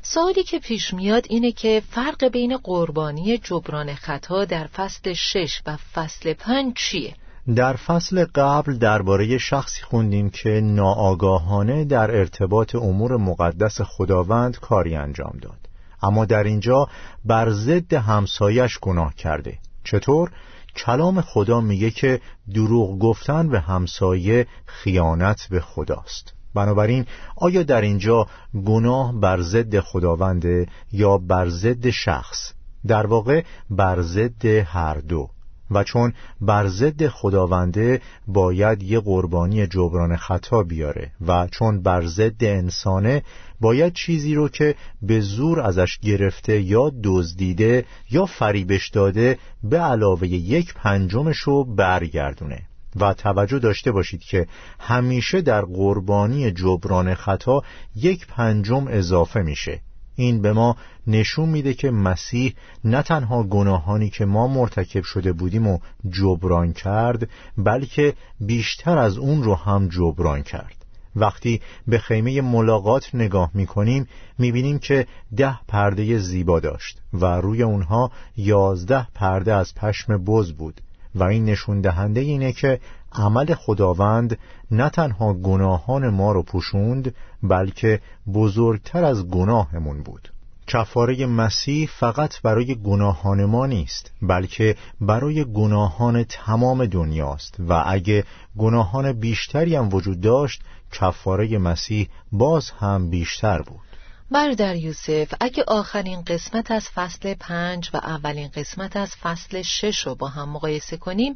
سوالی 0.10 0.44
که 0.44 0.60
پیش 0.60 0.94
میاد 0.94 1.26
اینه 1.30 1.52
که 1.52 1.82
فرق 1.90 2.26
بین 2.26 2.58
قربانی 2.58 3.38
جبران 3.38 3.94
خطا 3.94 4.46
در 4.46 4.68
فصل 4.68 5.14
شش 5.14 5.62
و 5.66 5.78
فصل 5.94 6.34
پنج 6.34 6.74
چیه؟ 6.76 7.16
در 7.56 7.74
فصل 7.76 8.26
قبل 8.36 8.78
درباره 8.78 9.38
شخصی 9.38 9.82
خوندیم 9.82 10.30
که 10.30 10.50
ناآگاهانه 10.50 11.86
در 11.86 12.16
ارتباط 12.16 12.76
امور 12.76 13.18
مقدس 13.18 13.82
خداوند 13.82 14.60
کاری 14.60 14.96
انجام 14.96 15.38
داد 15.42 15.60
اما 16.02 16.26
در 16.26 16.44
اینجا 16.44 16.88
بر 17.26 17.52
ضد 17.52 17.94
همسایش 17.94 18.80
گناه 18.80 19.16
کرده 19.16 19.58
چطور؟ 19.84 20.32
کلام 20.76 21.22
خدا 21.22 21.62
میگه 21.62 21.92
که 21.92 22.22
دروغ 22.54 23.00
گفتن 23.00 23.50
به 23.50 23.60
همسایه 23.60 24.48
خیانت 24.66 25.48
به 25.50 25.60
خداست 25.60 26.37
بنابراین 26.58 27.06
آیا 27.36 27.64
در 27.64 27.82
اینجا 27.82 28.28
گناه 28.66 29.20
بر 29.20 29.42
ضد 29.42 29.80
خداونده 29.80 30.68
یا 30.92 31.18
بر 31.18 31.50
ضد 31.50 31.90
شخص؟ 31.90 32.54
در 32.88 33.06
واقع 33.08 33.44
بر 33.70 34.02
ضد 34.02 34.46
هر 34.46 34.98
دو. 35.10 35.30
و 35.72 35.84
چون 35.84 36.14
بر 36.42 36.68
ضد 36.68 37.08
خداونده 37.08 38.02
باید 38.28 38.84
یه 38.84 39.00
قربانی 39.00 39.68
جبران 39.68 40.18
خطا 40.18 40.64
بیاره 40.64 41.12
و 41.28 41.48
چون 41.52 41.82
بر 41.82 42.06
ضد 42.06 42.44
انسانه 42.44 43.24
باید 43.60 43.94
چیزی 43.94 44.36
رو 44.36 44.50
که 44.50 44.76
به 45.02 45.20
زور 45.20 45.60
ازش 45.60 45.98
گرفته 45.98 46.62
یا 46.62 46.92
دزدیده 47.04 47.86
یا 48.12 48.26
فریبش 48.26 48.90
داده 48.90 49.38
به 49.64 49.80
علاوه 49.80 50.28
یک 50.28 50.74
پنجمش 50.74 51.38
رو 51.38 51.64
برگردونه. 51.64 52.62
و 52.96 53.14
توجه 53.14 53.60
داشته 53.60 53.92
باشید 53.92 54.22
که 54.22 54.48
همیشه 54.80 55.42
در 55.42 55.62
قربانی 55.62 56.52
جبران 56.52 57.16
خطا 57.16 57.64
یک 57.96 58.28
پنجم 58.28 58.86
اضافه 58.88 59.42
میشه. 59.42 59.82
این 60.16 60.42
به 60.42 60.54
ما 60.54 60.78
نشون 61.08 61.50
میده 61.50 61.74
که 61.74 61.92
مسیح 61.92 62.56
نه 62.84 63.02
تنها 63.02 63.44
گناهانی 63.44 64.10
که 64.10 64.26
ما 64.26 64.48
مرتکب 64.48 65.04
شده 65.04 65.34
بودیم 65.34 65.68
و 65.68 65.80
جبران 66.10 66.74
کرد 66.74 67.30
بلکه 67.58 68.14
بیشتر 68.40 68.98
از 68.98 69.18
اون 69.18 69.44
رو 69.44 69.56
هم 69.56 69.88
جبران 69.88 70.44
کرد. 70.44 70.86
وقتی 71.16 71.62
به 71.88 71.98
خیمه 71.98 72.42
ملاقات 72.42 73.16
نگاه 73.16 73.52
می‌کنیم 73.54 74.08
می‌بینیم 74.38 74.80
که 74.80 75.08
ده 75.38 75.60
پرده 75.68 76.18
زیبا 76.18 76.60
داشت 76.60 77.02
و 77.14 77.26
روی 77.26 77.64
اونها 77.64 78.12
یازده 78.38 79.08
پرده 79.16 79.54
از 79.54 79.76
پشم 79.76 80.24
بز 80.26 80.52
بود. 80.52 80.82
و 81.16 81.24
این 81.24 81.46
نشون 81.46 81.82
دهنده 81.82 82.22
اینه 82.22 82.52
که 82.52 82.80
عمل 83.12 83.54
خداوند 83.54 84.38
نه 84.72 84.90
تنها 84.90 85.34
گناهان 85.34 86.10
ما 86.10 86.32
رو 86.32 86.44
پوشوند 86.44 87.16
بلکه 87.44 88.02
بزرگتر 88.34 89.04
از 89.04 89.28
گناهمون 89.28 90.04
بود. 90.04 90.32
کفاره 90.68 91.26
مسیح 91.26 91.90
فقط 92.00 92.42
برای 92.42 92.76
گناهان 92.76 93.46
ما 93.46 93.66
نیست 93.66 94.12
بلکه 94.22 94.76
برای 95.02 95.46
گناهان 95.46 96.24
تمام 96.24 96.86
دنیاست. 96.86 97.56
و 97.60 97.84
اگه 97.88 98.24
گناهان 98.58 99.14
بیشتری 99.14 99.76
هم 99.76 99.90
وجود 99.94 100.22
داشت 100.22 100.62
کفاره 100.92 101.58
مسیح 101.58 102.10
باز 102.32 102.70
هم 102.70 103.10
بیشتر 103.10 103.62
بود. 103.62 103.87
بردر 104.32 104.76
یوسف 104.76 105.34
اگه 105.40 105.64
آخرین 105.68 106.22
قسمت 106.22 106.72
از 106.72 106.90
فصل 106.90 107.34
پنج 107.34 107.90
و 107.94 107.98
اولین 107.98 108.48
قسمت 108.48 108.96
از 108.96 109.16
فصل 109.16 109.62
شش 109.62 110.00
رو 110.00 110.16
با 110.16 110.28
هم 110.28 110.50
مقایسه 110.50 110.98
کنیم 110.98 111.36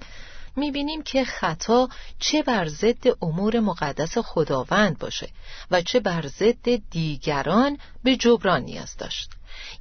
می‌بینیم 0.55 1.03
که 1.03 1.25
خطا 1.25 1.89
چه 2.19 2.43
بر 2.43 2.67
ضد 2.67 3.07
امور 3.21 3.59
مقدس 3.59 4.17
خداوند 4.17 4.99
باشه 4.99 5.29
و 5.71 5.81
چه 5.81 5.99
بر 5.99 6.27
ضد 6.27 6.89
دیگران 6.89 7.77
به 8.03 8.15
جبران 8.15 8.61
نیاز 8.61 8.97
داشت. 8.97 9.31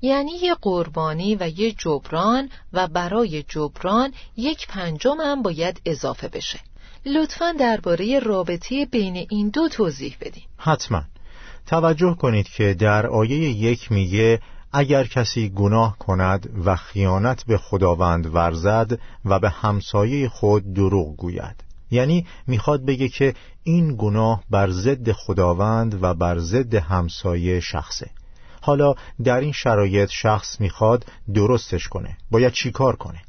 یعنی 0.02 0.32
یه 0.32 0.54
قربانی 0.54 1.36
و 1.36 1.48
یه 1.48 1.72
جبران 1.72 2.50
و 2.72 2.86
برای 2.86 3.42
جبران 3.42 4.14
یک 4.36 4.66
پنجم 4.66 5.20
هم 5.20 5.42
باید 5.42 5.80
اضافه 5.84 6.28
بشه. 6.28 6.60
لطفا 7.06 7.52
درباره 7.52 8.18
رابطه 8.18 8.86
بین 8.86 9.26
این 9.30 9.48
دو 9.48 9.68
توضیح 9.68 10.16
بدیم 10.20 10.44
حتما. 10.56 11.02
توجه 11.70 12.14
کنید 12.14 12.48
که 12.48 12.74
در 12.74 13.06
آیه 13.06 13.38
یک 13.38 13.92
میگه 13.92 14.40
اگر 14.72 15.04
کسی 15.04 15.48
گناه 15.48 15.98
کند 15.98 16.62
و 16.64 16.76
خیانت 16.76 17.44
به 17.46 17.58
خداوند 17.58 18.34
ورزد 18.34 18.98
و 19.24 19.38
به 19.38 19.50
همسایه 19.50 20.28
خود 20.28 20.74
دروغ 20.74 21.16
گوید. 21.16 21.64
یعنی 21.90 22.26
می‌خواد 22.46 22.84
بگه 22.84 23.08
که 23.08 23.34
این 23.62 23.94
گناه 23.98 24.42
بر 24.50 24.70
ضد 24.70 25.12
خداوند 25.12 26.02
و 26.02 26.14
بر 26.14 26.38
ضد 26.38 26.74
همسایه 26.74 27.60
شخصه. 27.60 28.10
حالا 28.60 28.94
در 29.24 29.40
این 29.40 29.52
شرایط 29.52 30.08
شخص 30.12 30.60
می‌خواد 30.60 31.06
درستش 31.34 31.88
کنه. 31.88 32.16
باید 32.30 32.52
چیکار 32.52 32.96
کنه؟ 32.96 33.22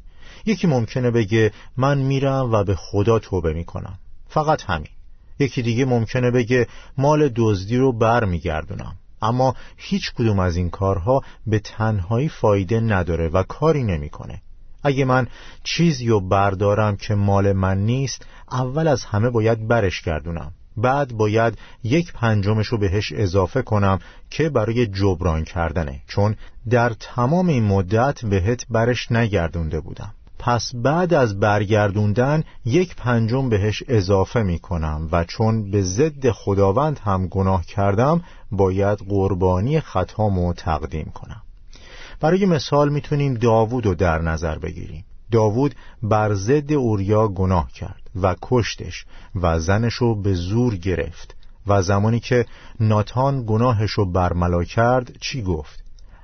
یکی 0.46 0.66
ممکنه 0.66 1.10
بگه 1.10 1.52
من 1.76 1.98
میرم 1.98 2.52
و 2.52 2.64
به 2.64 2.74
خدا 2.74 3.18
توبه 3.18 3.52
می‌کنم. 3.52 3.98
فقط 4.28 4.62
همین. 4.62 5.01
یکی 5.42 5.62
دیگه 5.62 5.84
ممکنه 5.84 6.30
بگه 6.30 6.66
مال 6.98 7.30
دزدی 7.36 7.76
رو 7.76 7.92
بر 7.92 8.24
میگردونم 8.24 8.94
اما 9.22 9.54
هیچ 9.76 10.12
کدوم 10.12 10.38
از 10.38 10.56
این 10.56 10.70
کارها 10.70 11.22
به 11.46 11.58
تنهایی 11.58 12.28
فایده 12.28 12.80
نداره 12.80 13.28
و 13.28 13.42
کاری 13.42 13.82
نمی‌کنه. 13.82 14.42
اگه 14.82 15.04
من 15.04 15.26
چیزی 15.64 16.08
رو 16.08 16.20
بردارم 16.20 16.96
که 16.96 17.14
مال 17.14 17.52
من 17.52 17.78
نیست 17.78 18.26
اول 18.52 18.88
از 18.88 19.04
همه 19.04 19.30
باید 19.30 19.68
برش 19.68 20.02
گردونم. 20.02 20.52
بعد 20.76 21.12
باید 21.12 21.58
یک 21.84 22.12
پنجمش 22.12 22.66
رو 22.66 22.78
بهش 22.78 23.12
اضافه 23.12 23.62
کنم 23.62 23.98
که 24.30 24.48
برای 24.48 24.86
جبران 24.86 25.44
کردنه. 25.44 26.02
چون 26.08 26.36
در 26.70 26.92
تمام 27.00 27.48
این 27.48 27.64
مدت 27.64 28.24
بهت 28.24 28.66
برش 28.70 29.12
نگردونده 29.12 29.80
بودم. 29.80 30.14
پس 30.44 30.72
بعد 30.74 31.14
از 31.14 31.40
برگردوندن 31.40 32.44
یک 32.64 32.96
پنجم 32.96 33.48
بهش 33.48 33.82
اضافه 33.88 34.42
می 34.42 34.58
کنم 34.58 35.08
و 35.12 35.24
چون 35.24 35.70
به 35.70 35.82
ضد 35.82 36.30
خداوند 36.30 36.98
هم 36.98 37.26
گناه 37.26 37.64
کردم 37.64 38.20
باید 38.52 38.98
قربانی 38.98 39.80
خطامو 39.80 40.52
تقدیم 40.52 41.12
کنم 41.14 41.42
برای 42.20 42.46
مثال 42.46 42.88
می‌تونیم 42.88 43.34
داوود 43.34 43.86
رو 43.86 43.94
در 43.94 44.22
نظر 44.22 44.58
بگیریم 44.58 45.04
داوود 45.30 45.74
بر 46.02 46.34
ضد 46.34 46.72
اوریا 46.72 47.28
گناه 47.28 47.72
کرد 47.72 48.10
و 48.22 48.34
کشتش 48.42 49.04
و 49.34 49.58
زنش 49.60 49.94
رو 49.94 50.22
به 50.22 50.34
زور 50.34 50.76
گرفت 50.76 51.36
و 51.66 51.82
زمانی 51.82 52.20
که 52.20 52.46
ناتان 52.80 53.44
گناهش 53.46 53.90
رو 53.90 54.12
برملا 54.12 54.64
کرد 54.64 55.12
چی 55.20 55.42
گفت؟ 55.42 55.82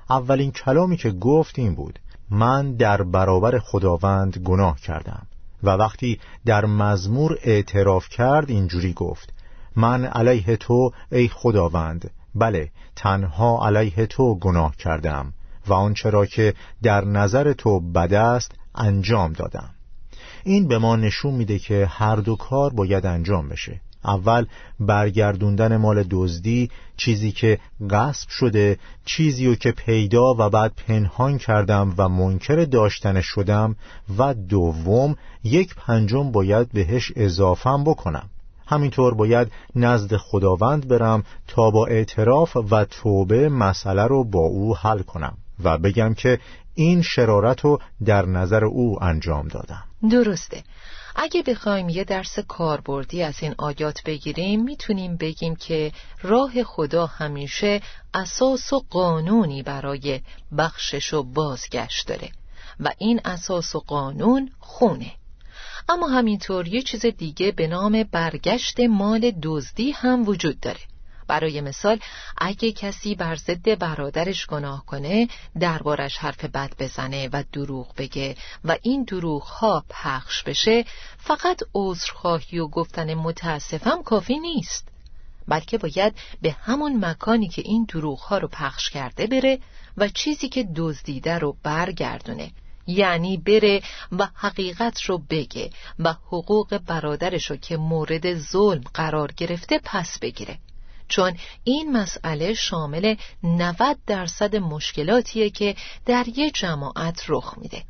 اولین 0.09 0.51
کلامی 0.51 0.97
که 0.97 1.11
گفت 1.11 1.59
این 1.59 1.75
بود 1.75 1.99
من 2.31 2.75
در 2.75 3.03
برابر 3.03 3.59
خداوند 3.59 4.37
گناه 4.37 4.79
کردم. 4.79 5.27
و 5.63 5.69
وقتی 5.69 6.19
در 6.45 6.65
مزمور 6.65 7.37
اعتراف 7.43 8.09
کرد 8.09 8.49
اینجوری 8.49 8.93
گفت 8.93 9.33
من 9.75 10.05
علیه 10.05 10.57
تو 10.57 10.91
ای 11.11 11.27
خداوند. 11.27 12.11
بله 12.35 12.71
تنها 12.95 13.67
علیه 13.67 14.05
تو 14.05 14.35
گناه 14.35 14.75
کردم 14.75 15.33
و 15.67 15.73
آنچه 15.73 16.09
را 16.09 16.25
که 16.25 16.53
در 16.83 17.05
نظر 17.05 17.53
تو 17.53 17.79
بد 17.79 18.13
است 18.13 18.51
انجام 18.75 19.33
دادم. 19.33 19.69
این 20.43 20.67
به 20.67 20.77
ما 20.77 20.95
نشون 20.95 21.33
میده 21.33 21.59
که 21.59 21.85
هر 21.85 22.15
دو 22.15 22.35
کار 22.35 22.73
باید 22.73 23.05
انجام 23.05 23.49
بشه. 23.49 23.81
اول 24.05 24.45
برگردوندن 24.79 25.77
مال 25.77 26.03
دزدی 26.09 26.69
چیزی 26.97 27.31
که 27.31 27.59
غصب 27.89 28.29
شده 28.29 28.79
چیزی 29.05 29.47
رو 29.47 29.55
که 29.55 29.71
پیدا 29.71 30.33
و 30.37 30.49
بعد 30.49 30.73
پنهان 30.87 31.37
کردم 31.37 31.93
و 31.97 32.09
منکر 32.09 32.65
داشتن 32.65 33.21
شدم 33.21 33.75
و 34.17 34.33
دوم 34.33 35.15
یک 35.43 35.75
پنجم 35.75 36.31
باید 36.31 36.71
بهش 36.71 37.11
اضافم 37.15 37.83
بکنم. 37.83 38.29
همینطور 38.67 39.13
باید 39.13 39.51
نزد 39.75 40.17
خداوند 40.17 40.87
برم 40.87 41.23
تا 41.47 41.71
با 41.71 41.85
اعتراف 41.85 42.57
و 42.71 42.85
توبه 42.85 43.49
مسئله 43.49 44.03
رو 44.03 44.23
با 44.23 44.39
او 44.39 44.77
حل 44.77 45.01
کنم 45.01 45.37
و 45.63 45.77
بگم 45.77 46.13
که 46.13 46.39
این 46.75 47.01
شرارت 47.01 47.61
رو 47.61 47.79
در 48.05 48.25
نظر 48.25 48.65
او 48.65 49.03
انجام 49.03 49.47
دادم. 49.47 49.83
درسته. 50.11 50.63
اگه 51.15 51.43
بخوایم 51.43 51.89
یه 51.89 52.03
درس 52.03 52.39
کاربردی 52.39 53.23
از 53.23 53.43
این 53.43 53.55
آیات 53.57 54.03
بگیریم 54.03 54.63
می‌تونیم 54.63 55.17
بگیم 55.17 55.55
که 55.55 55.91
راه 56.21 56.63
خدا 56.63 57.05
همیشه 57.05 57.81
اساس 58.13 58.73
و 58.73 58.83
قانونی 58.89 59.63
برای 59.63 60.21
بخشش 60.57 61.13
و 61.13 61.23
بازگشت 61.23 62.07
داره 62.07 62.31
و 62.79 62.89
این 62.97 63.21
اساس 63.25 63.75
و 63.75 63.79
قانون 63.79 64.51
خونه. 64.59 65.11
اما 65.89 66.07
همینطور 66.07 66.67
یه 66.67 66.81
چیز 66.81 67.05
دیگه 67.05 67.51
به 67.51 67.67
نام 67.67 68.03
برگشت 68.03 68.79
مال 68.79 69.31
دزدی 69.43 69.91
هم 69.91 70.27
وجود 70.27 70.59
داره. 70.59 70.79
برای 71.29 71.61
مثال 71.61 71.99
اگه 72.37 72.71
کسی 72.71 73.15
بر 73.15 73.35
ضد 73.35 73.79
برادرش 73.79 74.45
گناه 74.45 74.85
کنه 74.85 75.27
دربارش 75.59 76.17
حرف 76.17 76.45
بد 76.45 76.73
بزنه 76.79 77.29
و 77.33 77.43
دروغ 77.53 77.95
بگه 77.97 78.35
و 78.65 78.77
این 78.81 79.03
دروغ 79.03 79.43
ها 79.43 79.85
پخش 79.89 80.43
بشه 80.43 80.85
فقط 81.17 81.59
عذرخواهی 81.75 82.59
و 82.59 82.67
گفتن 82.67 83.13
متاسفم 83.13 84.03
کافی 84.03 84.39
نیست. 84.39 84.87
بلکه 85.47 85.77
باید 85.77 86.13
به 86.41 86.51
همون 86.51 87.05
مکانی 87.05 87.47
که 87.47 87.61
این 87.65 87.85
دروغ 87.89 88.19
ها 88.19 88.37
رو 88.37 88.47
پخش 88.47 88.89
کرده 88.89 89.27
بره 89.27 89.59
و 89.97 90.07
چیزی 90.07 90.49
که 90.49 90.67
دزدیده 90.75 91.37
رو 91.37 91.55
برگردونه. 91.63 92.51
یعنی 92.87 93.37
بره 93.37 93.81
و 94.11 94.27
حقیقت 94.33 95.01
رو 95.01 95.21
بگه 95.29 95.69
و 95.99 96.13
حقوق 96.13 96.77
برادرش 96.77 97.49
رو 97.49 97.57
که 97.57 97.77
مورد 97.77 98.33
ظلم 98.33 98.81
قرار 98.93 99.31
گرفته 99.31 99.79
پس 99.83 100.19
بگیره. 100.19 100.59
چون 101.09 101.37
این 101.63 101.91
مسئله 101.91 102.53
شامل 102.53 103.15
90 103.43 103.97
درصد 104.07 104.55
مشکلاتیه 104.55 105.49
که 105.49 105.75
در 106.05 106.25
یه 106.35 106.51
جماعت 106.51 107.23
رخ 107.27 107.53
میده. 107.57 107.83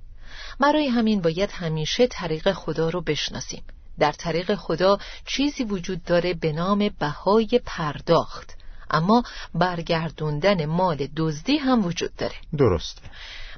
برای 0.60 0.88
همین 0.88 1.22
باید 1.22 1.52
همیشه 1.52 2.08
طریق 2.08 2.52
خدا 2.52 2.90
رو 2.90 3.02
بشناسیم. 3.02 3.64
در 4.00 4.12
طریق 4.12 4.56
خدا 4.56 4.98
چیزی 5.26 5.64
وجود 5.64 6.04
داره 6.04 6.34
به 6.34 6.52
نام 6.52 6.90
بهای 7.00 7.62
پرداخت. 7.66 8.54
اما 8.92 9.24
برگردوندن 9.54 10.66
مال 10.66 11.08
دزدی 11.18 11.58
هم 11.58 11.86
وجود 11.86 12.16
داره. 12.16 12.36
درسته. 12.58 13.02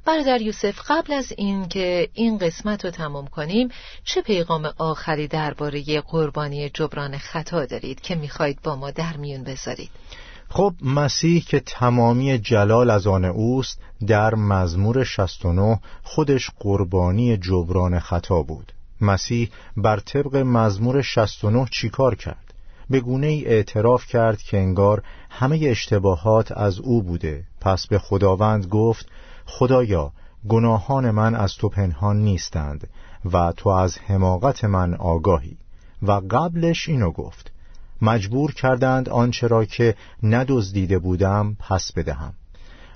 برادر 0.06 0.42
یوسف 0.42 0.82
قبل 0.88 1.14
از 1.14 1.34
اینکه 1.38 2.10
این 2.14 2.38
قسمت 2.38 2.86
رو 2.86 2.92
تمام 2.92 3.28
کنیم 3.28 3.70
چه 4.04 4.22
پیغام 4.22 4.74
آخری 4.78 5.28
درباره 5.28 6.02
قربانی 6.02 6.70
جبران 6.70 7.18
خطا 7.18 7.66
دارید 7.66 8.02
که 8.02 8.16
می‌خواهید 8.16 8.62
با 8.64 8.76
ما 8.76 8.92
در 8.92 9.18
میون 9.18 9.44
بذارید؟ 9.44 9.90
خب 10.50 10.74
مسیح 10.82 11.44
که 11.44 11.60
تمامی 11.60 12.40
جلال 12.40 12.90
از 12.90 13.08
آن 13.08 13.26
اوست 13.26 13.80
در 14.08 14.36
مزمور 14.36 15.04
69 15.04 15.80
خودش 16.04 16.50
قربانی 16.60 17.38
جبران 17.38 18.00
خطا 18.00 18.42
بود. 18.42 18.72
مسیح 19.02 19.50
بر 19.78 20.00
طبق 20.00 20.36
مزمور 20.36 21.02
69 21.02 21.66
چیکار 21.72 22.16
کرد؟ 22.16 22.54
به 22.90 23.00
گونه 23.00 23.28
ای 23.28 23.46
اعتراف 23.46 24.06
کرد 24.06 24.42
که 24.42 24.58
انگار 24.58 25.04
همه 25.30 25.60
اشتباهات 25.64 26.52
از 26.52 26.80
او 26.80 27.04
بوده. 27.04 27.44
پس 27.62 27.88
به 27.88 28.00
خداوند 28.00 28.66
گفت 28.66 29.06
خدایا 29.54 30.12
گناهان 30.50 31.12
من 31.12 31.36
از 31.36 31.56
تو 31.56 31.70
پنهان 31.70 32.18
نیستند 32.18 32.88
و 33.32 33.54
تو 33.58 33.70
از 33.70 33.98
حماقت 33.98 34.64
من 34.64 34.94
آگاهی. 34.94 35.58
و 36.02 36.12
قبلش 36.12 36.90
اینو 36.90 37.12
گفت 37.12 37.52
مجبور 38.02 38.54
کردند 38.54 39.10
آنچه 39.10 39.48
را 39.48 39.66
که 39.66 39.96
ندزدیده 40.24 41.00
بودم 41.00 41.58
پس 41.60 41.92
بدهم. 41.96 42.34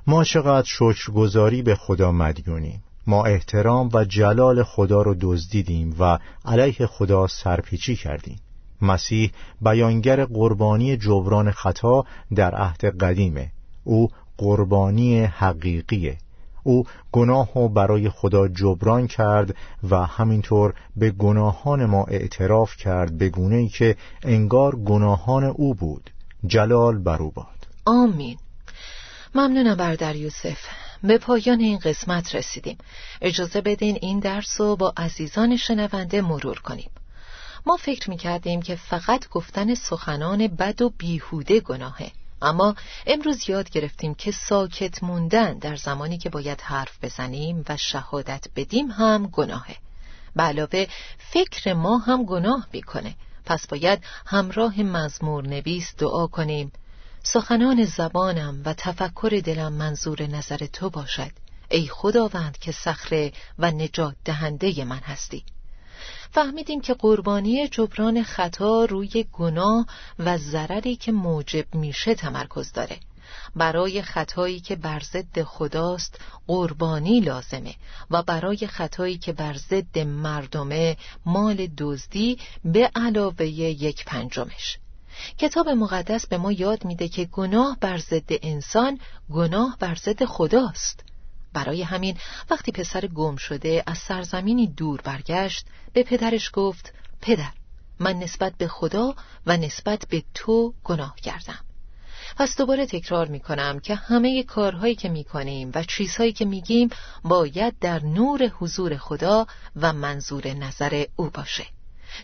ما 0.07 0.23
چقدر 0.23 0.67
شکرگزاری 0.67 1.61
به 1.61 1.75
خدا 1.75 2.11
مدیونیم. 2.11 2.83
ما 3.07 3.25
احترام 3.25 3.89
و 3.93 4.05
جلال 4.05 4.63
خدا 4.63 5.01
رو 5.01 5.15
دزدیدیم 5.21 5.95
و 5.99 6.19
علیه 6.45 6.87
خدا 6.87 7.27
سرپیچی 7.27 7.95
کردیم. 7.95 8.39
مسیح 8.81 9.31
بیانگر 9.61 10.25
قربانی 10.25 10.97
جبران 10.97 11.51
خطا 11.51 12.05
در 12.35 12.55
عهد 12.55 12.85
قدیمه. 13.03 13.51
او 13.83 14.09
قربانی 14.37 15.23
حقیقیه. 15.23 16.17
او 16.65 16.84
گناه 17.12 17.58
و 17.58 17.69
برای 17.69 18.10
خدا 18.10 18.47
جبران 18.47 19.08
کرد 19.08 19.56
و 19.89 20.06
همینطور 20.06 20.73
به 20.95 21.12
گناهان 21.12 21.86
ما 21.86 22.04
اعتراف 22.04 22.78
کرد 22.78 23.17
به 23.17 23.30
گونه 23.30 23.56
ای 23.56 23.67
که 23.67 23.95
انگار 24.23 24.75
گناهان 24.75 25.43
او 25.43 25.73
بود. 25.73 26.10
جلال 26.45 26.97
بر 26.97 27.17
او 27.17 27.32
باد. 27.32 27.67
آمین. 27.86 28.38
ممنونم 29.36 29.75
بردر 29.75 30.15
یوسف. 30.15 30.58
به 31.04 31.17
پایان 31.17 31.60
این 31.60 31.78
قسمت 31.78 32.36
رسیدیم. 32.36 32.78
اجازه 33.21 33.62
بدین 33.62 33.97
این 34.01 34.19
درس 34.19 34.62
رو 34.62 34.75
با 34.75 34.93
عزیزان 34.97 35.58
شنونده 35.58 36.21
مرور 36.21 36.60
کنیم. 36.60 36.89
ما 37.65 37.78
فکر 37.78 38.10
می‌کردیم 38.10 38.62
که 38.62 38.75
فقط 38.75 39.30
گفتن 39.30 39.73
سخنان 39.75 40.47
بد 40.47 40.82
و 40.82 40.89
بیهوده 40.97 41.60
گناهه. 41.60 42.12
اما 42.45 42.75
امروز 43.08 43.49
یاد 43.49 43.69
گرفتیم 43.69 44.15
که 44.15 44.31
ساکت 44.31 45.03
موندن 45.03 45.58
در 45.58 45.75
زمانی 45.75 46.17
که 46.17 46.29
باید 46.29 46.62
حرف 46.62 46.97
بزنیم 47.01 47.65
و 47.69 47.77
شهادت 47.77 48.45
بدیم 48.55 48.91
هم 48.91 49.27
گناهه. 49.27 49.75
به 50.36 50.43
علاوه 50.43 50.86
فکر 51.17 51.73
ما 51.73 51.97
هم 51.97 52.25
گناه 52.25 52.67
می‌کنه. 52.73 53.15
پس 53.45 53.67
باید 53.67 54.03
همراه 54.25 54.81
مزمور 54.81 55.47
نویس 55.47 55.95
دعا 55.97 56.27
کنیم. 56.27 56.71
سخنان 57.23 57.86
زبانم 57.86 58.62
و 58.65 58.73
تفکر 58.73 59.41
دلم 59.45 59.73
منظور 59.73 60.21
نظر 60.27 60.58
تو 60.58 60.89
باشد. 60.89 61.31
ای 61.69 61.88
خداوند 61.88 62.58
که 62.58 62.71
صخره 62.71 63.31
و 63.60 63.71
نجات 63.71 64.15
دهنده 64.25 64.86
من 64.86 64.99
هستی. 64.99 65.43
فهمیدیم 66.31 66.81
که 66.81 66.93
قربانی 66.93 67.67
جبران 67.67 68.23
خطا 68.23 68.85
روی 68.85 69.25
گناه 69.33 69.85
و 70.19 70.37
ضرری 70.37 70.95
که 70.95 71.11
موجب 71.11 71.75
میشه 71.75 72.15
تمرکز 72.15 72.71
داره. 72.71 72.99
برای 73.55 74.01
خطایی 74.01 74.59
که 74.59 74.75
بر 74.75 74.99
ضد 74.99 75.41
خداست 75.43 76.19
قربانی 76.47 77.19
لازمه 77.19 77.75
و 78.11 78.23
برای 78.23 78.67
خطایی 78.67 79.17
که 79.17 79.33
بر 79.33 79.53
ضد 79.53 79.99
مردمه 79.99 80.97
مال 81.25 81.67
دزدی 81.77 82.37
به 82.65 82.91
علاوه 82.95 83.45
یک 83.45 84.05
پنجمش. 84.05 84.77
کتاب 85.37 85.69
مقدس 85.69 86.27
به 86.27 86.37
ما 86.37 86.51
یاد 86.51 86.85
میده 86.85 87.07
که 87.07 87.25
گناه 87.25 87.77
بر 87.81 87.97
ضد 87.97 88.29
انسان 88.29 88.99
گناه 89.29 89.77
بر 89.79 89.95
ضد 89.95 90.25
خداست. 90.25 91.03
برای 91.55 91.83
همین 91.83 92.17
وقتی 92.49 92.71
پسر 92.71 93.07
گم 93.07 93.35
شده 93.35 93.83
از 93.87 93.97
سرزمینی 93.97 94.67
دور 94.67 95.01
برگشت 95.01 95.65
به 95.93 96.03
پدرش 96.03 96.49
گفت 96.53 96.93
پدر 97.21 97.51
من 97.99 98.13
نسبت 98.13 98.53
به 98.57 98.67
خدا 98.67 99.15
و 99.45 99.57
نسبت 99.57 100.05
به 100.09 100.23
تو 100.33 100.73
گناه 100.83 101.15
کردم. 101.15 101.59
پس 102.37 102.57
دوباره 102.57 102.85
تکرار 102.85 103.27
می 103.27 103.39
کنم 103.39 103.79
که 103.79 103.95
همه 103.95 104.43
کارهایی 104.43 104.95
که 104.95 105.09
می 105.09 105.23
کنیم 105.23 105.71
و 105.75 105.83
چیزهایی 105.83 106.33
که 106.33 106.45
می 106.45 106.61
گیم 106.61 106.89
باید 107.23 107.79
در 107.79 108.03
نور 108.03 108.51
حضور 108.59 108.97
خدا 108.97 109.47
و 109.75 109.93
منظور 109.93 110.47
نظر 110.47 111.05
او 111.15 111.29
باشه. 111.29 111.65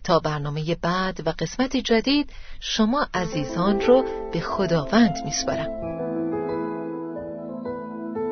تا 0.04 0.20
برنامه 0.20 0.76
بعد 0.76 1.28
و 1.28 1.34
قسمت 1.40 1.78
جدید 1.78 2.30
شما 2.60 3.08
عزیزان 3.14 3.82
رو 3.82 4.30
به 4.34 4.40
خداوند 4.40 5.16
میسپارم. 5.26 5.91